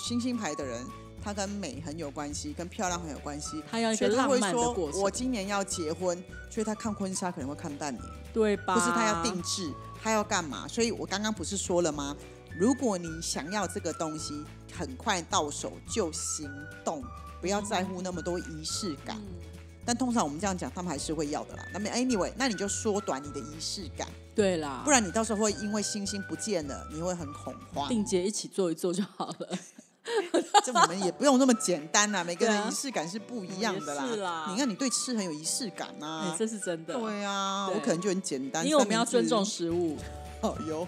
[0.00, 0.84] 星星牌的人
[1.24, 3.62] 他跟美很有关系，跟漂亮很有关系。
[3.70, 8.74] 他要一所以他个浪漫的会说过，程，我今年要结婚，所以他看婚纱可能会看半年，对吧？
[8.74, 10.68] 不是他要定制，他要干嘛？
[10.68, 12.14] 所以我刚刚不是说了吗？
[12.58, 14.44] 如果你想要这个东西
[14.76, 16.50] 很快到手，就行
[16.84, 17.02] 动，
[17.40, 19.16] 不要在乎那么多仪式感。
[19.16, 19.40] 嗯
[19.86, 21.68] 但通常我们这样讲，他们还是会要的啦。
[21.70, 27.86] 那么 anyway，那你就缩短你的仪式感，对啦，不然你到时候会因为星星不见了，你会很恐慌。
[27.86, 29.58] 定节一起做一做就好了。
[30.64, 34.46] 这我们也不用那么简单啦， 每个人仪式感是不一样的啦。
[34.50, 36.36] 你看你对吃很有仪式感呐、啊。
[36.38, 36.94] 这是真的。
[36.94, 39.96] 对啊，对我可能就很简单，因为我们要尊重食物。
[40.44, 40.86] 哦哟，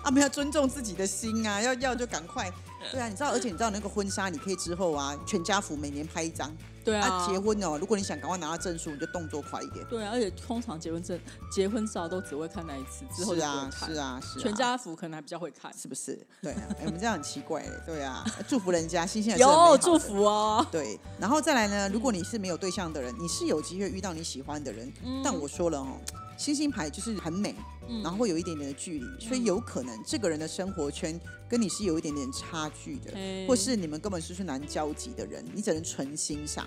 [0.00, 2.48] 啊，们要尊重自己的心啊，要要就赶快。
[2.92, 6.54] 对啊，你知道，而且你知道那个婚纱，你可以之后啊，全家福每年拍一张。
[6.86, 9.84] 对啊，结婚哦，如果你想赶快拿到证书，你就动作快一点。
[9.86, 11.18] 对啊，而且通常结婚证、
[11.50, 14.38] 结婚照都只会看那一次，之后是啊，是啊，是。
[14.38, 16.16] 全家福可能还比较会看，是不是？
[16.40, 17.72] 对啊，哎，我们这样很奇怪嘞。
[17.84, 20.64] 对啊，祝福人家，新鲜有祝福哦。
[20.70, 24.92] 对，然后再来呢，如果你是没有对象的人，你是有机会遇到你喜欢的人。
[25.24, 25.98] 但我说了哦。
[26.38, 27.54] 星星牌就是很美，
[28.02, 33.12] 然后会有一点点的距离，所以有可能这个人的生活圈跟你是有一点点差距的，
[33.46, 36.66] 或是你们根本是是难交集的人，你只能纯欣赏，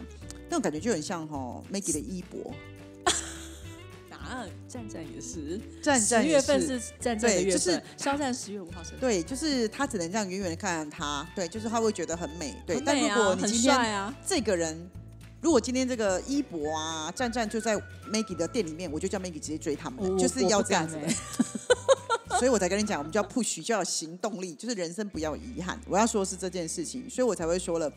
[0.50, 2.54] 那种感觉就很像哈 Maggie 的衣钵。
[4.12, 6.80] 啊，战战也是，战战十月份是。
[7.00, 14.90] 战战的月份，肖战十月五号生日，对，就是他只能这样远远的看他，对，就是他会觉得很美，对，但如果你今天这个人。
[15.42, 17.76] 如果今天这个一博啊，战战就在
[18.12, 21.08] Maggie 的店里面，我就叫 Maggie 直接追他们，就是要这样子的。
[22.38, 25.80] 所以我才跟你讲，我们叫 push，就要行动力，就是人生不要遗憾。
[25.88, 27.92] 我要说的是这件事情，所以我才会说了。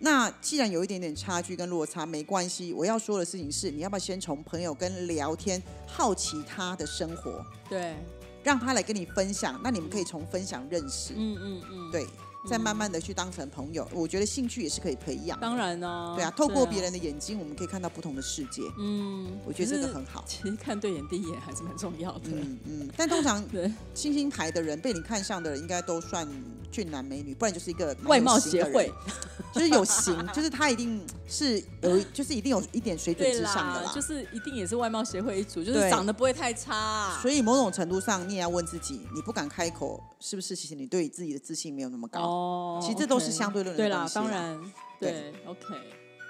[0.00, 2.72] 那既然有一点点差距跟落差，没关系。
[2.72, 7.96] 我要说的事情是，你要不要先从朋友跟聊天，好奇他的生活，对，
[8.42, 12.06] 让他来跟你分享，那你们可以从分享认识，嗯嗯嗯，对。
[12.46, 15.38] 再慢慢的去当成朋友，我觉得兴趣也是可以培养。
[15.40, 18.62] 当然呢，对啊，透过别人的眼睛，我们可以看到不同的世界。
[18.78, 20.24] 嗯，我觉得这个很好。
[20.26, 22.30] 其实看对眼第一眼还是蛮重要的。
[22.30, 23.44] 嗯嗯， 但通常
[23.94, 26.28] 星星牌的人被你看上的人，应该都算。
[26.70, 28.92] 俊男美女，不然就是一个外貌协会，
[29.54, 37.18] 就是有型， 就是他一定是有，就是一定有一点水准之上的啦，就是一定也是外貌协会一组，就是长得不会太差。
[37.22, 42.20] 所以某种程度上，你也要问自己，你不敢开口，是不是其实你对自己的自信没有那么高？
[42.28, 44.14] 哦，其实这都是相对论的东西。
[44.14, 44.60] 当然，
[45.00, 45.60] 对，OK，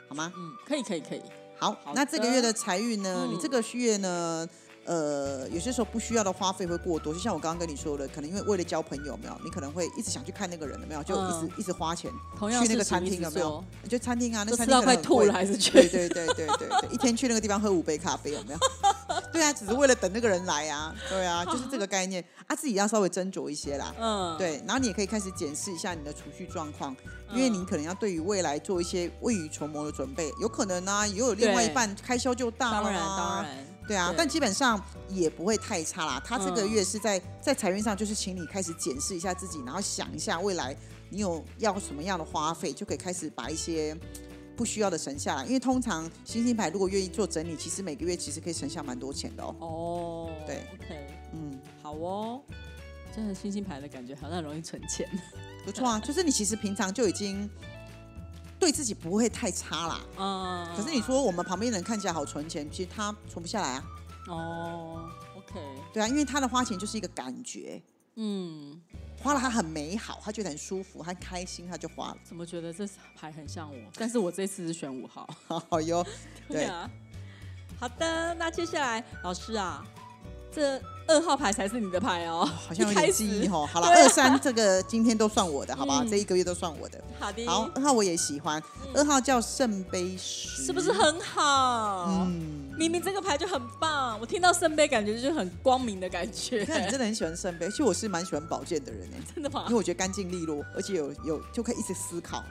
[0.08, 0.32] 好吗？
[0.36, 1.22] 嗯，可以，可以，可以。
[1.58, 3.26] 好，那这个月的财运呢？
[3.30, 4.48] 你这个月呢？
[4.84, 11.02] 呃，有些时候不需要的花费会过多，就像我刚刚跟你说的，可能因为为了交朋友，没有，你可能会一直想去看那个人，有没有？
[11.02, 13.62] 就一直一直花钱去那个餐厅，有没有？
[13.86, 15.72] 就餐厅啊，那餐厅快吐了还是去？
[15.72, 18.58] 对对对对对对，一天去那个地方喝五杯咖啡，有没有？
[19.38, 23.94] 对啊，只是为了等那个人来啊，对啊，就是这个概念 啊，自己要稍微斟酌一些啦。
[23.96, 26.96] 嗯，对，然后你也可以开始检视一下你的储蓄状况，
[27.32, 32.82] 因为你可能要对于未来做一些未雨绸缪的准备，有可能呢，也有另外一半开销就大了。
[32.82, 33.66] 当然当然。
[33.86, 36.20] 对啊，但基本上也不会太差啦。
[36.22, 40.76] 他这个月是在在财运上，就是请你开始检视一下自己，然后想一下未来
[41.08, 43.96] 你有要什么样的花费，就可以开始把一些
[44.58, 45.44] 不需要的省下来。
[45.46, 49.56] 因为通常星星牌如果愿意做整理，其实每个月其实可以省下蛮多钱的哦。
[49.60, 52.42] 哦，对，OK，嗯，好哦，
[53.14, 55.08] 真的星星牌的感觉好像容易存钱，
[55.64, 56.00] 不错啊。
[56.00, 57.48] 就是你其实平常就已经。
[58.60, 60.68] 对自己不会太差啦，嗯。
[60.76, 63.84] 可是你说我们旁边人看起来好存钱，其实他存不下来啊。
[64.26, 65.60] 哦，OK。
[65.94, 67.80] 对啊，因为他的花钱就是一个感觉，
[68.16, 68.76] 嗯，
[69.22, 72.18] 花了他很美好，他觉得很舒服，他开心，他就花了。
[72.24, 73.90] 怎么觉得这牌很像我？
[73.94, 75.28] 但是我这次是选五号。
[75.68, 76.06] 好哟，
[76.48, 76.88] 对啊。
[77.78, 79.84] 好的，那接下来老师啊，
[80.52, 80.80] 这。
[81.08, 83.66] 二号牌才是你的牌哦，好像有点记忆哦。
[83.72, 86.04] 好了，二三这个今天都算我的，好吧？
[86.08, 87.02] 这一个月都算我的。
[87.18, 87.46] 好的。
[87.46, 88.62] 好，二号我也喜欢。
[88.94, 92.04] 二号叫圣杯十，是不是很好？
[92.10, 96.64] 嗯，明明这个牌就很棒，我听到圣杯感觉就是很光明的感觉。
[96.68, 99.64] 那你真的很喜欢圣杯，其实我是蛮喜欢宝剑的人哎，真的吗？
[99.66, 102.44] 因为我觉得干净利落，而且有有就可以一直思考。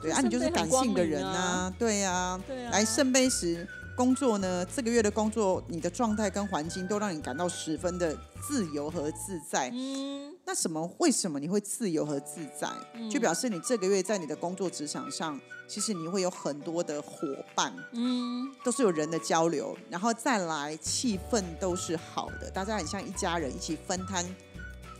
[0.00, 2.40] 对啊，你就是感性的人啊，对呀。
[2.46, 2.70] 对啊。
[2.70, 3.66] 来圣杯十。
[3.98, 4.64] 工作呢？
[4.66, 9.72] 这个月的工作，你的状态跟环境都让你感到十分的自由和自在。
[9.74, 10.88] 嗯，那什么？
[10.98, 12.68] 为什么你会自由和自在？
[13.10, 17.74] 就表示你这个月在你的工作职场上，其实你会有很多的伙伴。
[17.90, 24.24] 嗯，都是有人的交流，然后再来气氛都是好的，大家很像一家人，一起分摊。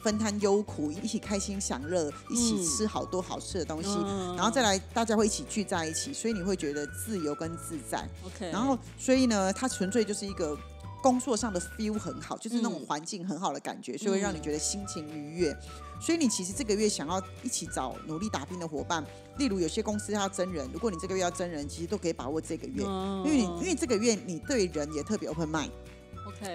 [0.09, 3.91] 分摊忧苦，一起开心享乐，一起吃好多好吃的东西，
[4.35, 8.09] 然后再来大家会一起聚在一起，所以你会觉得自由跟自在。
[8.25, 10.57] OK，然后所以呢，它纯粹就是一个
[11.03, 15.55] 工作上的 feel 很好，就是那种环境很好的感觉，所以会让你觉得心情愉悦。
[16.01, 19.05] 所以你其实这个月想要一起找努力打拼的伙伴，
[19.37, 25.69] 例如有些公司要真人，如果你这个月要真人，其实都可以把握这个月，因为你因为这个月你对人也特别 open mind。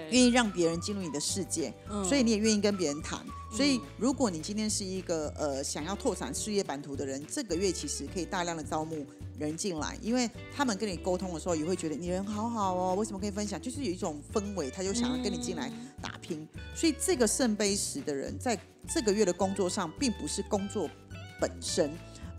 [0.10, 3.20] 愿意让别人进入你的世界，所以你也愿意跟别人谈。
[3.52, 9.06] 所以，如果你今天是一个呃想要拓展事业版图的人，这个月其实可以大量的招募
[9.38, 13.62] 人进来，因为他们跟你沟通的时候，也会觉得你人好好哦，为什么可以分享？
[13.62, 16.48] 就是有一种氛围，他就想要跟你进来打拼。
[16.74, 18.60] 所以，这个圣杯十的人，在
[18.92, 20.90] 这个月的工作上，并不是工作
[21.40, 21.92] 本身。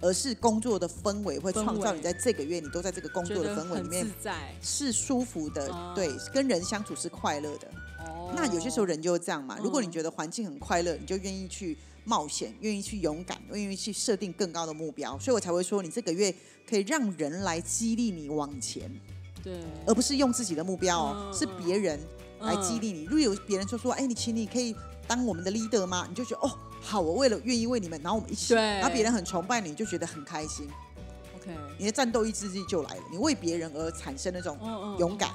[0.04, 4.06] 而是工作的氛围会创造你在这个月，你都在这个工作的氛围里面，
[4.60, 7.68] 是舒服的，对，跟人相处是快乐的。
[8.06, 9.56] 哦那有些时候人就是这样嘛。
[9.62, 16.34] 如果你嗯觉得环境很快乐，你就愿意去冒险，愿意去勇敢，愿意去设定更高的目标，所以我才会说，你这个月
[16.68, 18.90] 可以让人来激励你往前，
[19.42, 21.98] 对，而不是用自己的目标哦，嗯是别人
[22.40, 23.04] 来激励你。
[23.04, 24.74] 如果有别人就说，哎，你请你可以
[25.06, 26.06] 当我们的 leader 吗？
[26.08, 28.62] 你就觉得哦，好，我为了愿意为你们，然后我们一起，对。
[28.62, 30.68] 然后别人很崇拜你，就觉得很开心
[31.34, 34.58] ，OK，你的战斗意志力就来了，你为别人而产生那种
[34.98, 35.30] 勇敢，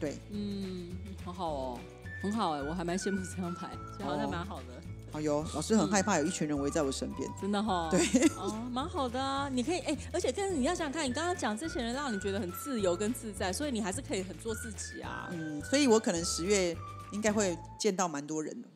[0.00, 0.18] 对。
[0.30, 0.88] 嗯，
[1.24, 1.78] 很好哦，
[2.22, 7.30] 很好哎，我还蛮羡慕这张牌，所以好像哦蛮好的，好哟，老师很害怕有一群人围在我身边。
[7.40, 7.88] 真的哈。
[7.90, 8.00] 对，
[8.36, 15.28] 哦，蛮好的啊，你可以哎，而且但是你要想想看，你刚刚讲这些人让你觉得很自由跟自在，所以你还是可以很做自己啊。
[15.32, 16.76] 嗯，所以我可能十月
[17.12, 18.68] 应该会见到蛮多人的，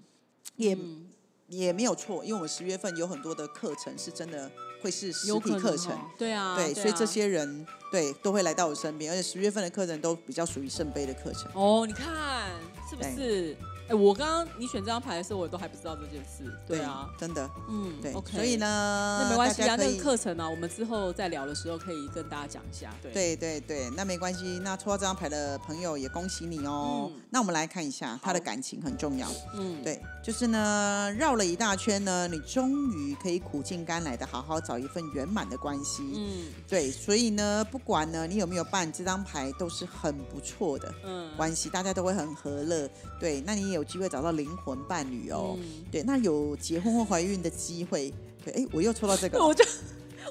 [0.56, 1.06] 也、嗯
[1.50, 5.92] 也没有错，因为我们十月份有很多的课程是真的会是实体课程。
[5.92, 11.50] 哦对啊，对，所以啊这些人对都会来到我身边，而且十月份的课程都比较属于圣杯的课程。
[11.54, 12.50] 哦，你看
[12.88, 13.56] 是不是？
[13.90, 16.44] 哎，我刚刚你选这张牌的时候，我都还不知道这件事。
[16.64, 18.12] 对啊，，真的嗯，对。
[18.12, 22.94] ，OK，所以呢，那没关系啊，那个课程呢、我们之后再聊的时候可以跟大家讲一下。
[23.03, 24.61] 对，对对对，那没关系。
[24.62, 27.11] 那抽到这张牌的朋友也恭喜你哦。
[27.12, 29.29] 嗯那我们来看一下他的感情很重要。
[29.55, 36.03] 嗯，对，就是呢，绕了一大圈呢，你终于可以苦尽甘来的好好找一份圆满的关系。
[36.16, 42.88] 嗯对，所以呢，不管呢你有没有办这张牌，都是很不错的嗯，关系，大家都会很和乐。
[43.20, 45.56] 对，那你也有机会找到灵魂伴侣哦。
[45.58, 48.12] 嗯对，那有结婚或怀孕的机会。
[48.44, 49.38] 对，哎，我又抽到这个。
[49.42, 49.64] 我就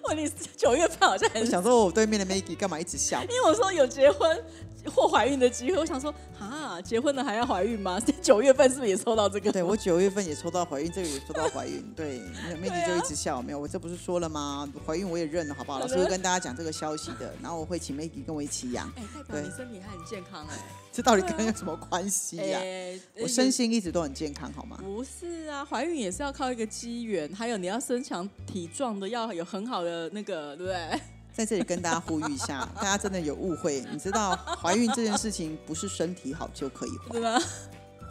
[0.08, 3.22] 问你九月份好像很我想说，我对面的 Maggie 干嘛一直笑？
[3.24, 4.44] 因为我说有结婚
[4.94, 8.00] 或怀孕的机会，我想说啊，结婚了还要怀孕吗？
[8.22, 9.52] 九月份是不是也抽到这个？
[9.52, 11.84] 对我九月份也抽到怀孕，这个也抽到怀孕。
[11.96, 12.20] 对
[12.62, 14.72] ，Maggie 对啊就一直笑，没有，我这不是说了吗？
[14.86, 15.80] 怀孕我也认了，好不好？
[15.80, 18.92] 老师会跟大家讲这个消息的，然后我会请 Maggie 跟我一起养。
[18.96, 20.58] 哎、代表你身体还很健康哎、
[20.92, 24.78] 这到底跟有什么关系呀、哎、我身心一直都很健康，好吗？
[24.82, 31.00] 不是啊，怀孕也是要靠一个机缘，还有你要身强体壮的，要有很好的那个，对不对？
[31.40, 37.42] 在这里跟大家呼吁一下，大家真的有误会，你知道怀孕这件事情不是身体好就可以怀，对吧？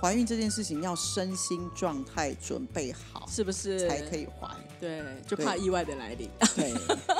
[0.01, 4.49] 怀孕这件事情要身心状态准备好是不是才可以怀。
[4.81, 6.31] 对，就怕意外的来临。
[6.57, 6.73] 对，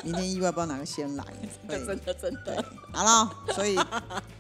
[0.03, 1.25] 明天意外不知道哪个先来。
[1.69, 3.79] 对真的真的，好了，所以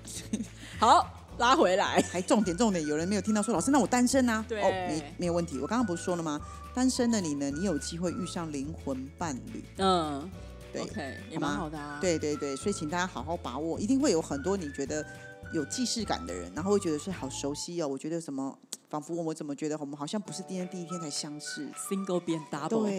[0.80, 2.02] 好拉回来。
[2.10, 4.42] 还重点重点，有人没有听到说老师，那我单身啊？
[4.48, 5.58] 对哦，没没有问题。
[5.58, 6.40] 我刚刚不是说了吗？
[6.72, 9.62] 单身的你呢，你有机会遇上灵魂伴侣。
[9.76, 10.30] 嗯
[10.72, 15.04] 对，OK，也蛮好的啊。，对对对，所以请大家好好把握，一定会有很多你觉得
[15.52, 17.88] 有既视感的人，然后会觉得是好熟悉哦。
[17.88, 18.56] 我觉得什么，
[18.88, 21.68] 仿佛我们怎么觉得我们好像不是今天第一天才相识。
[21.88, 22.98] single 变 double，对，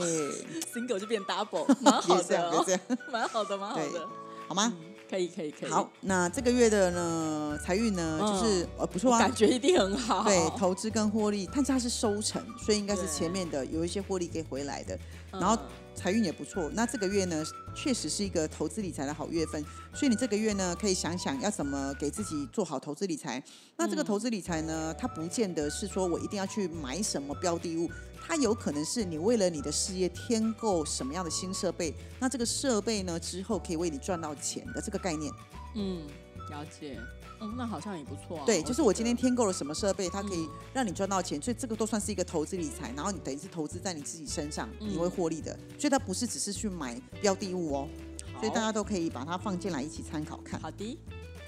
[0.73, 4.08] single 就变 double， 蛮好的、别哦这，样， 蛮好的，蛮好对的。
[4.47, 4.71] 好吗？
[4.75, 5.69] 嗯可以，可以，可以。
[5.71, 10.23] 好，，那这个月的呢，财运呢，就是呃不错啊感，觉一定很好。
[10.23, 14.95] 对，投资跟获利，但是它是收成，所以应该是前面的有一些获利可以回来的。
[15.32, 15.58] 嗯，然后
[15.99, 16.71] 财运也不错。
[16.73, 17.43] 那这个月呢，
[17.75, 19.62] 确实是一个投资理财的好月份，
[19.93, 23.43] 所以你这个月呢，可以想想要怎么给自己做好投资理财。
[23.75, 27.89] 那这个嗯投资理财呢，它不见得是说我一定要去买什么标的物，
[28.25, 35.33] 它有可能是你为了你的事业添购什么样的新设备，那这个设备呢之后可以为你赚到钱的这个概念。
[35.75, 36.07] 嗯，
[36.49, 36.97] 了解。
[37.41, 38.43] 嗯，那好像也不错啊。
[38.45, 45.58] 对，就是我今天添购了什么设备，它可以嗯让你赚到钱，所以这个都算是一个投资理财，然后你等于是投资在你自己身上，嗯你会获利的。
[45.78, 47.88] 所以它不是只是去买标的物哦。
[48.36, 50.97] 得所以大家都可以把它放进来一起参考看，好的，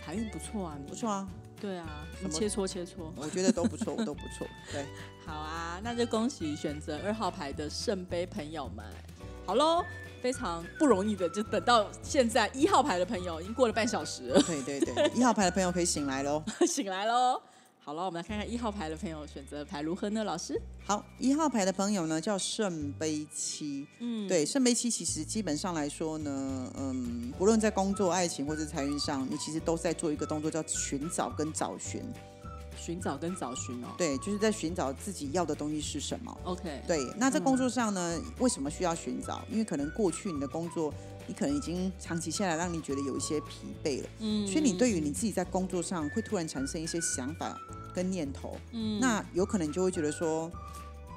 [0.06, 1.10] 财运不错啊，你不错。
[1.10, 1.28] 啊，
[1.60, 3.12] 对啊，什么你切磋切磋。
[3.16, 4.48] 我觉得都不错，都不错。
[4.72, 4.86] 对，
[5.26, 8.86] 好啊，那就恭喜选择二号牌的圣杯朋友们。
[9.46, 9.84] 好喽，
[10.22, 16.44] 非常不容易的，就等到现在一号牌的朋友已经过了半小时了，对对对， 一号牌的朋友可以醒来喽。
[16.68, 17.42] 醒来喽。
[17.84, 20.24] 好了，我们来看看一号牌的朋友选择牌如何呢？
[20.24, 32.04] 老师，好，一号牌的朋友呢叫圣杯七，嗯，对，圣杯七其实基本上来说呢，嗯，不论在工作、爱情或者财运上，你其实都在做一个动作叫寻找跟找寻。
[32.82, 33.90] 寻找跟找寻哦。
[33.98, 36.36] 对，就是在寻找自己要的东西是什么。
[36.44, 39.42] OK，对，那在工作上呢，为什么需要寻找？
[39.52, 40.92] 因为可能过去你的工作，
[41.28, 47.56] 你可能已经长期下来让你觉得有一些疲惫了，嗯所以你对于你自己在工作上会突然产生一些想法
[47.94, 50.52] 跟念头，嗯那有可能你就会觉得说，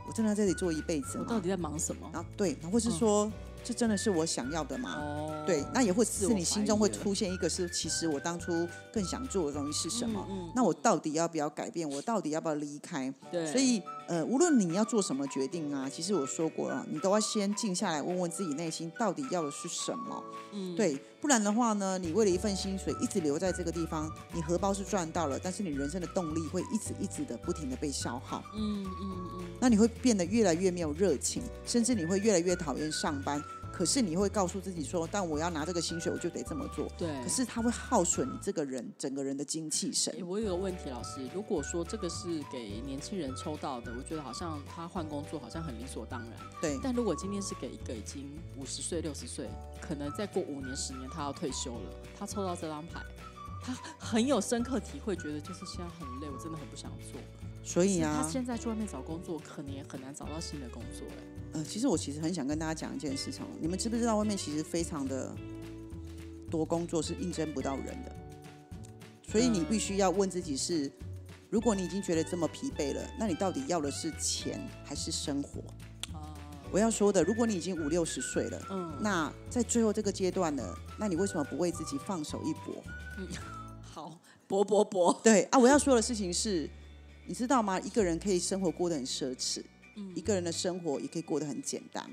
[0.07, 1.25] 我真的在这里做一辈子吗？
[1.27, 2.09] 我到底在忙什么？
[2.13, 3.31] 然后对，然后或是说，
[3.65, 4.97] 这真的是我想要的吗？
[4.99, 10.25] 哦对，那也会是你心中会出现一个是，其实我当初更想做的东西是什么？
[10.31, 11.89] 嗯嗯那我到底要不要改变？
[11.89, 13.13] 我到底要不要离开？
[13.33, 20.23] 对，所以呃，无论你要做什么决定啊，其实我说过了，你都要先静下来，问问自己内心到底要的是什么。
[20.53, 28.43] 嗯，对，不然的话呢，你为了一份薪水一直留在这个地方，你荷包是赚到了，但是你人生的动力会一直一直的不停的被消耗。
[28.55, 33.43] 嗯嗯嗯，那你会变得越来越没有热情，甚至你会越来越讨厌上班。
[33.77, 36.89] 可是你会告诉自己说，但我要拿这个薪水，我就得这么做。
[36.97, 37.09] 对。
[37.25, 40.15] 可是它会耗损你这个人整个人的精气神。
[40.29, 46.31] 我有个问题，老师，如果说这个是给年轻人抽到的，我觉得好像他换工作好像很理所当然。
[46.61, 46.79] 对。
[46.85, 49.51] 但如果今天是给一个已经五十岁、六十岁，
[49.81, 53.03] 可能再过五年、十年他要退休了，他抽到这张牌，
[53.61, 57.21] 他很有深刻体会，觉得就是现在很累，我真的很不想做。
[57.65, 61.07] 所以啊，他现在去外面找工作，可能也很难找到新的工作。
[61.09, 61.25] 哎。
[61.55, 65.35] 呃，其实我其实很想跟大家讲一件事情，你们知不知道外面其实非常的
[66.51, 68.15] 多工作是应征不到人的，
[69.27, 70.91] 所以你必须要问自己是，
[71.49, 75.63] 如果你已经觉得这么疲惫了，那你到底要的是钱还是生活？
[76.73, 82.83] 我要说的，如果你已经五六十岁了，嗯，那在最后这个阶段呢，那你为什么不为自己放手一搏？
[83.19, 83.29] 嗯，
[83.81, 85.21] 好，搏搏搏。
[85.23, 86.69] 对啊，我要说的事情是，
[87.27, 87.79] 你知道吗？
[87.81, 89.63] 一个人可以生活过得很奢侈。
[90.13, 92.05] 一个人的生活也可以过得很简单，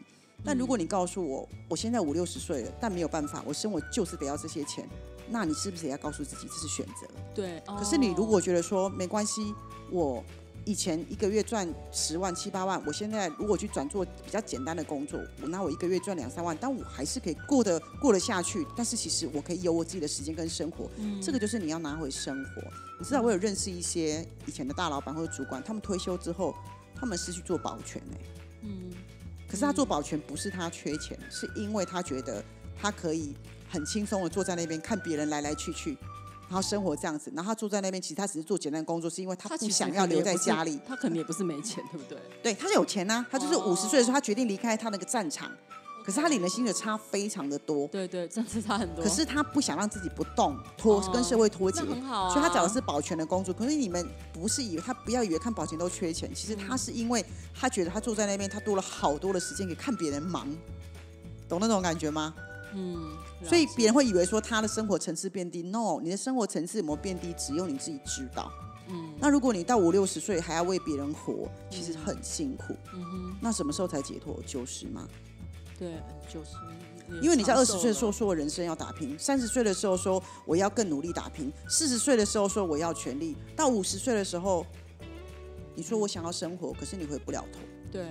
[0.45, 4.87] 但如果你告诉我，我现在五六十岁了，但没有办法，我生活就是得要这些钱，
[5.31, 7.07] 那你是不是也要告诉自己这是选择？
[7.33, 7.59] 对。
[7.65, 9.51] 可是你如果觉得说没关系，
[9.89, 10.23] 我
[10.65, 18.65] 以前一个月赚十万七八万，我现在如果去转做比较简单的工作，我那我一个月赚两三万，但我还是可以过得过得下去。
[18.75, 20.89] 但是其实我可以有我自己的时间跟生活，
[21.21, 22.61] 这个就是你要拿回生活。
[22.99, 26.55] 你知道我有认识一些以前的大老板或者主管，他们退休之后。
[26.93, 28.17] 他们是去做保全哎，
[28.61, 28.91] 嗯，
[29.47, 32.43] 可是他做保全不是他缺钱，是因为他觉得
[32.79, 33.33] 他可以
[33.67, 35.97] 很轻松的坐在那边看别人来来去去，
[36.51, 37.31] 然后生活这样子。
[37.33, 40.77] 然后他住在那边，其实他只是做简单工作，是因为他不想要留在家里。
[40.85, 42.17] 他可能也不是没钱，对不对？
[42.43, 45.49] 对，他是有钱呐，他就是五十岁的时候，他决定离开他那个战场。
[46.03, 49.01] 可是他领的薪水差非常的多，对对，真是差很多。
[49.01, 52.33] 可是他不想让自己不动脱跟社会脱节，很好啊。
[52.33, 53.53] 所以他找的是保全的工作。
[53.53, 57.23] 可是你们不是以为他不要以为看保全都缺钱，其实他是因为
[57.55, 60.45] 他觉得他坐在那边，他多了好多的时间可以看别人忙，
[61.47, 62.33] 懂那种感觉吗？
[62.73, 63.15] 嗯。
[63.43, 68.51] 所以别人会以为说他的生活层次变低，no，你的生活层次有没有变低，只有你自己知道。
[68.89, 69.13] 嗯。
[69.19, 72.75] 那如果你到五六十岁还要为别人活，其实很辛苦。
[72.93, 73.35] 嗯哼。
[73.41, 74.39] 那什么时候才解脱？
[74.45, 75.07] 九十吗？
[75.79, 75.95] 对，
[76.31, 76.51] 九十，
[77.23, 84.63] 因为你在二十岁的时候说我人生要打拼，三十岁的时候说我要更努力打拼，四十岁的时候说我要全力，到五十岁的时候，
[85.73, 87.59] 你说我想要生活，可是你回不了头。
[87.91, 88.05] 对，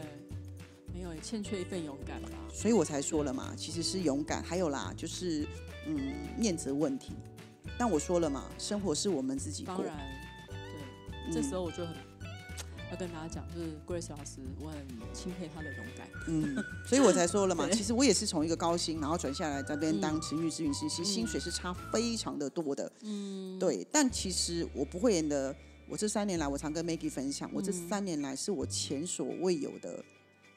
[1.20, 2.28] 欠缺一份勇敢吧。
[2.52, 5.46] 所以我才说了嘛，其实是勇敢，还有啦，就是
[5.86, 7.12] 嗯，面子问题。
[7.78, 9.76] 但我说了嘛，生活是我们自己过。
[9.76, 9.96] 当然，
[10.48, 11.94] 对，这时候我就很。
[12.90, 16.08] 要跟大家讲，就是 Grace 老师，我很钦佩他的勇敢。
[16.26, 22.90] 嗯，所以我才说了嘛， 其实我也是从一个高薪，然后转下来这边当情绪咨询师，其实薪水是差非常的多的。
[23.02, 23.86] 嗯，对。
[23.92, 25.54] 但其实我不会演的，
[25.88, 30.04] 我这三年来，我常跟 Maggie 分享，我这三年来是我前所未有的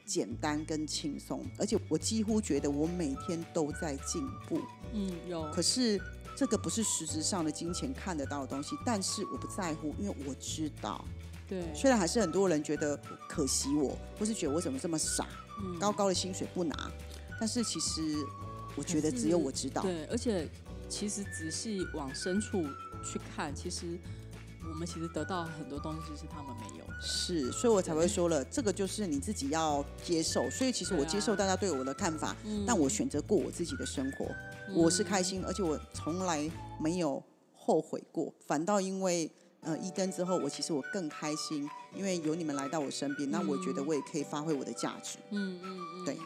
[0.05, 4.61] 简单跟轻松，而且我几乎觉得我每天都在进步。
[4.93, 5.49] 嗯，有。
[5.51, 5.99] 可是
[6.35, 11.03] 这个不是实质上的金钱看得到的东西，但是我不在乎，因为我知道。
[11.47, 15.27] 对，虽然还是很多人觉得可惜我，或是觉得我怎么这么傻，
[15.79, 16.91] 高高的薪水不拿，
[17.39, 18.01] 但是其实
[18.75, 19.81] 我觉得只有我知道。
[19.81, 20.49] 对，而且
[20.87, 22.63] 其实仔细往深处
[23.03, 23.99] 去看，其实
[24.73, 26.83] 我们其实得到很多东西是他们没有。
[26.99, 30.49] 是，所以我才会说了，这个就是你自己要接受。
[30.49, 34.25] 所以其实我接受大家对我的看法，但我选择过我自己的生活，
[34.73, 36.49] 我是开心，而且我从来
[36.79, 37.21] 没有
[37.55, 39.29] 后悔过，反倒因为。
[39.65, 41.65] 呃，一登之后，我其实我更开心，
[41.95, 45.17] 因为有你们来到我身边，那我觉得我也可以发挥我的价值。
[45.29, 46.17] 嗯嗯嗯，对。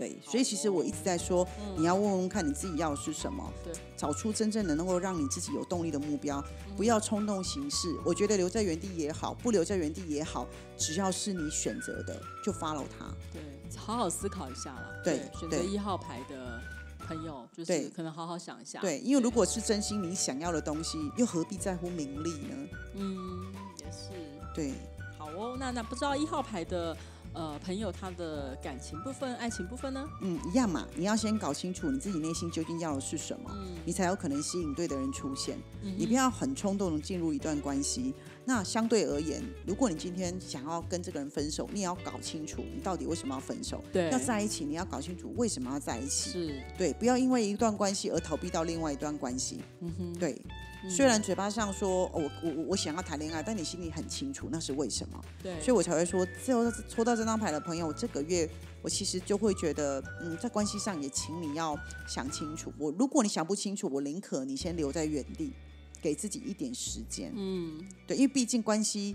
[0.00, 1.46] 对，所以其实我一直在说，
[1.76, 6.42] 你要问问看你自己要的是什么，对，找出真正的能够让你自己有动力的目标，
[6.74, 7.94] 不要冲动行事。
[8.02, 10.46] 我觉得留在原地也好，不留在原地也好，
[10.78, 13.14] 只要是你选择的，就 follow 它。
[13.30, 13.42] 对，
[13.76, 15.02] 好好思考一下了。
[15.04, 16.58] 对，选择一号牌的。
[17.06, 22.68] 朋友就是可能好好想一下，对，因为如果是真心你想要的东西，又何必在乎名利呢？
[22.94, 24.10] 嗯，也是。
[24.54, 24.72] 对，
[25.18, 26.96] 好哦，那那不知道一号牌的。
[27.32, 30.04] 呃，朋友他的感情部分、爱情部分呢？
[30.20, 30.86] 嗯，一样嘛。
[30.96, 33.50] 你要先搞清楚你自己内心究竟要的是什么，
[33.84, 35.56] 你才有可能吸引对的人出现。
[35.80, 38.14] 你不要很冲动的进入一段关系。
[38.44, 43.84] 那相对而言，如果你今天想要跟这个人分手，你也要搞清楚你到底为什么要分手。
[43.92, 46.30] 对，要在一起，你要搞清楚为什么要在一起。
[46.30, 49.62] 是，对，不要因为一段关系而逃避到另外一段关系。
[49.80, 50.40] 嗯哼，对。
[50.88, 58.48] 虽然嘴巴上说、哦、我我我我想要谈恋爱，但你心里很清楚那是为什么，对，所以我才会说，最后抽到这张牌的朋友，我这个月
[58.80, 61.78] 我其实就会觉得，嗯，在关系上也请你要
[62.08, 62.72] 想清楚。
[62.78, 65.52] 我如果你想不清楚，我宁可你先留在原地，
[66.00, 67.32] 给自己一点时间。
[67.36, 69.14] 嗯，对，因为毕竟关系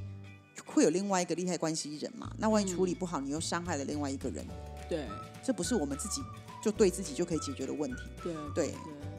[0.66, 4.46] 会有另外一个利害关系人嘛，那万一处理不好，你又伤害了另外一个人，
[4.88, 5.06] 对
[5.44, 6.22] 这不是我们自己
[6.62, 8.04] 就对自己就可以解决的问题。
[8.22, 8.76] 对对对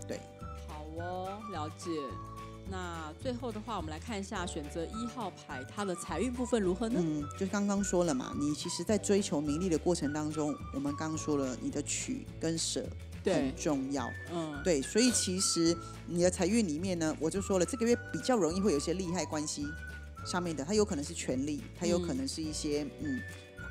[0.08, 0.20] 对，
[0.68, 1.90] 好哦，了解。
[2.68, 7.00] 那最后的话，我们来看一下选择一号牌，它的财运部分如何呢？
[7.00, 12.84] 嗯，就刚刚说了嘛，你其实，在追求名利的过程当中，我们刚刚说了，你的取跟舍
[13.22, 14.10] 对很，重要。
[14.32, 19.64] 嗯，对，所以其实你的财运里面呢，我就说了，这个月比较容易会有一些利害关系
[20.24, 23.20] 上面的，它有可能是权利，它有可能是一些嗯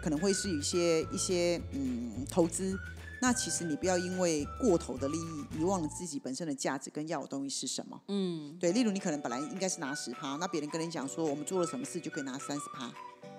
[0.01, 2.79] 可能会是一些一些嗯投资。
[3.21, 7.99] 那其实你不要因为过头的利益，遗忘了自己本身的价值跟要的东西是什么。
[8.07, 12.91] 嗯，对，例如你可能本来应该是拿十趴，那别人跟你讲说我们做了什么事就可以拿三十趴，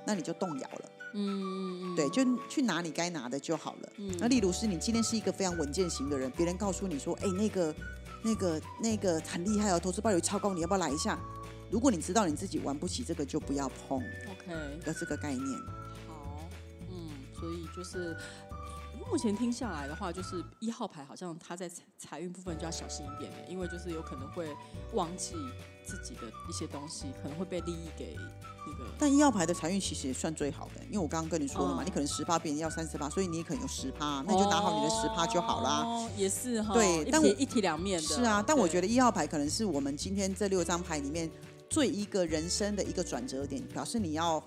[0.06, 0.90] 那你就动摇了。
[1.14, 3.92] 嗯对，就去拿你该拿的就好了。
[3.98, 7.74] 嗯那例如是你今天是一个非常稳健型的人，别人告诉你说，哎，那个、
[8.22, 11.18] 那个、那个很厉害哦，投资报率超高，你要不要来一下？
[11.70, 13.98] 如果你知道你自己玩不起这个，就不要碰
[14.30, 15.58] OK，的这个概念。
[16.06, 16.38] 好，
[16.90, 18.16] 嗯，所以就是
[19.10, 24.48] 目前听下来的话，就是一号牌好像他在财财运部分就要小心一点的，因为就是有可能会
[24.92, 25.34] 忘记
[25.84, 28.16] 自己的一些东西，可能会被利益给
[28.66, 28.84] 那个。
[28.98, 35.82] 但一号牌的财运其实也算最好的，因为我刚刚跟你说了嘛，哦你可能十趴，别人要三十趴，所以你也可能有十趴，那你就拿好你的十趴就好啦。
[35.84, 38.08] 哦，也是哈，一对但我一体两面的。
[38.08, 41.30] 是啊，但我觉得得一号牌可能是我们今天这六张牌里面
[41.70, 44.42] 最一个人生的一个转折点，表示你要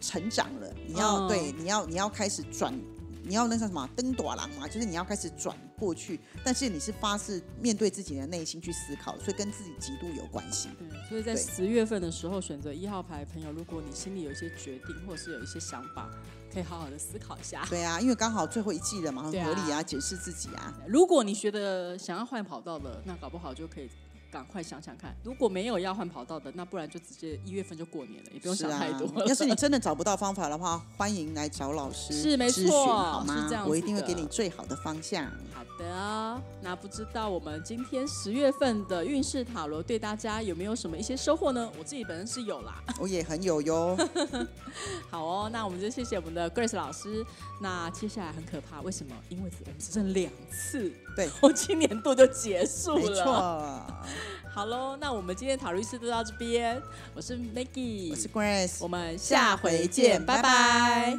[0.00, 2.72] 成长了，你要、嗯对，你要你要开始转，
[3.28, 10.70] 你要那叫什么登短廊嘛，就是你要开始转过去，但是你是发自面对自己的内心去思考，所以跟自己极度有关系。
[10.78, 16.08] 对，所以在十月份的时候选择一号牌的朋友，如果你心里有一些决定，或者是有一些想法，
[16.50, 17.66] 可以好好的思考一下。
[17.68, 20.74] 对啊，因为刚好最后一季了嘛，很合理啊，解释自己啊。
[20.86, 23.90] 如果你觉得想要换跑道的，那搞不好就可以
[24.30, 25.14] 赶快想想看。
[25.22, 29.24] 如果没有要换跑道的，那不然就直接一月份就过年了，也不用想太多啊。
[29.26, 33.42] 要是你真的找不到方法的话，欢迎来找老师是没咨询错好吗？
[33.42, 35.24] 是这样我一定会给你最好的方向。
[35.52, 41.70] 好的，那不知道我们今天十月份的运势塔罗对大家有没有什么一些收获呢？
[41.78, 42.82] 我自己本身是有啦。
[43.00, 43.96] 我也很有哟。
[45.10, 47.24] 好哦，那我们就谢谢我们的 Grace 老师。
[47.60, 49.14] 那接下来很可怕，为什么？
[49.28, 53.00] 因为我们只剩两次，对， 我今年度就结束了。
[53.00, 53.82] 没错。
[54.54, 56.80] 好喽，那我们今天的塔罗仪式就到这边。
[57.12, 61.18] 我是 Maggie，我是 Grace，我们下回见，拜拜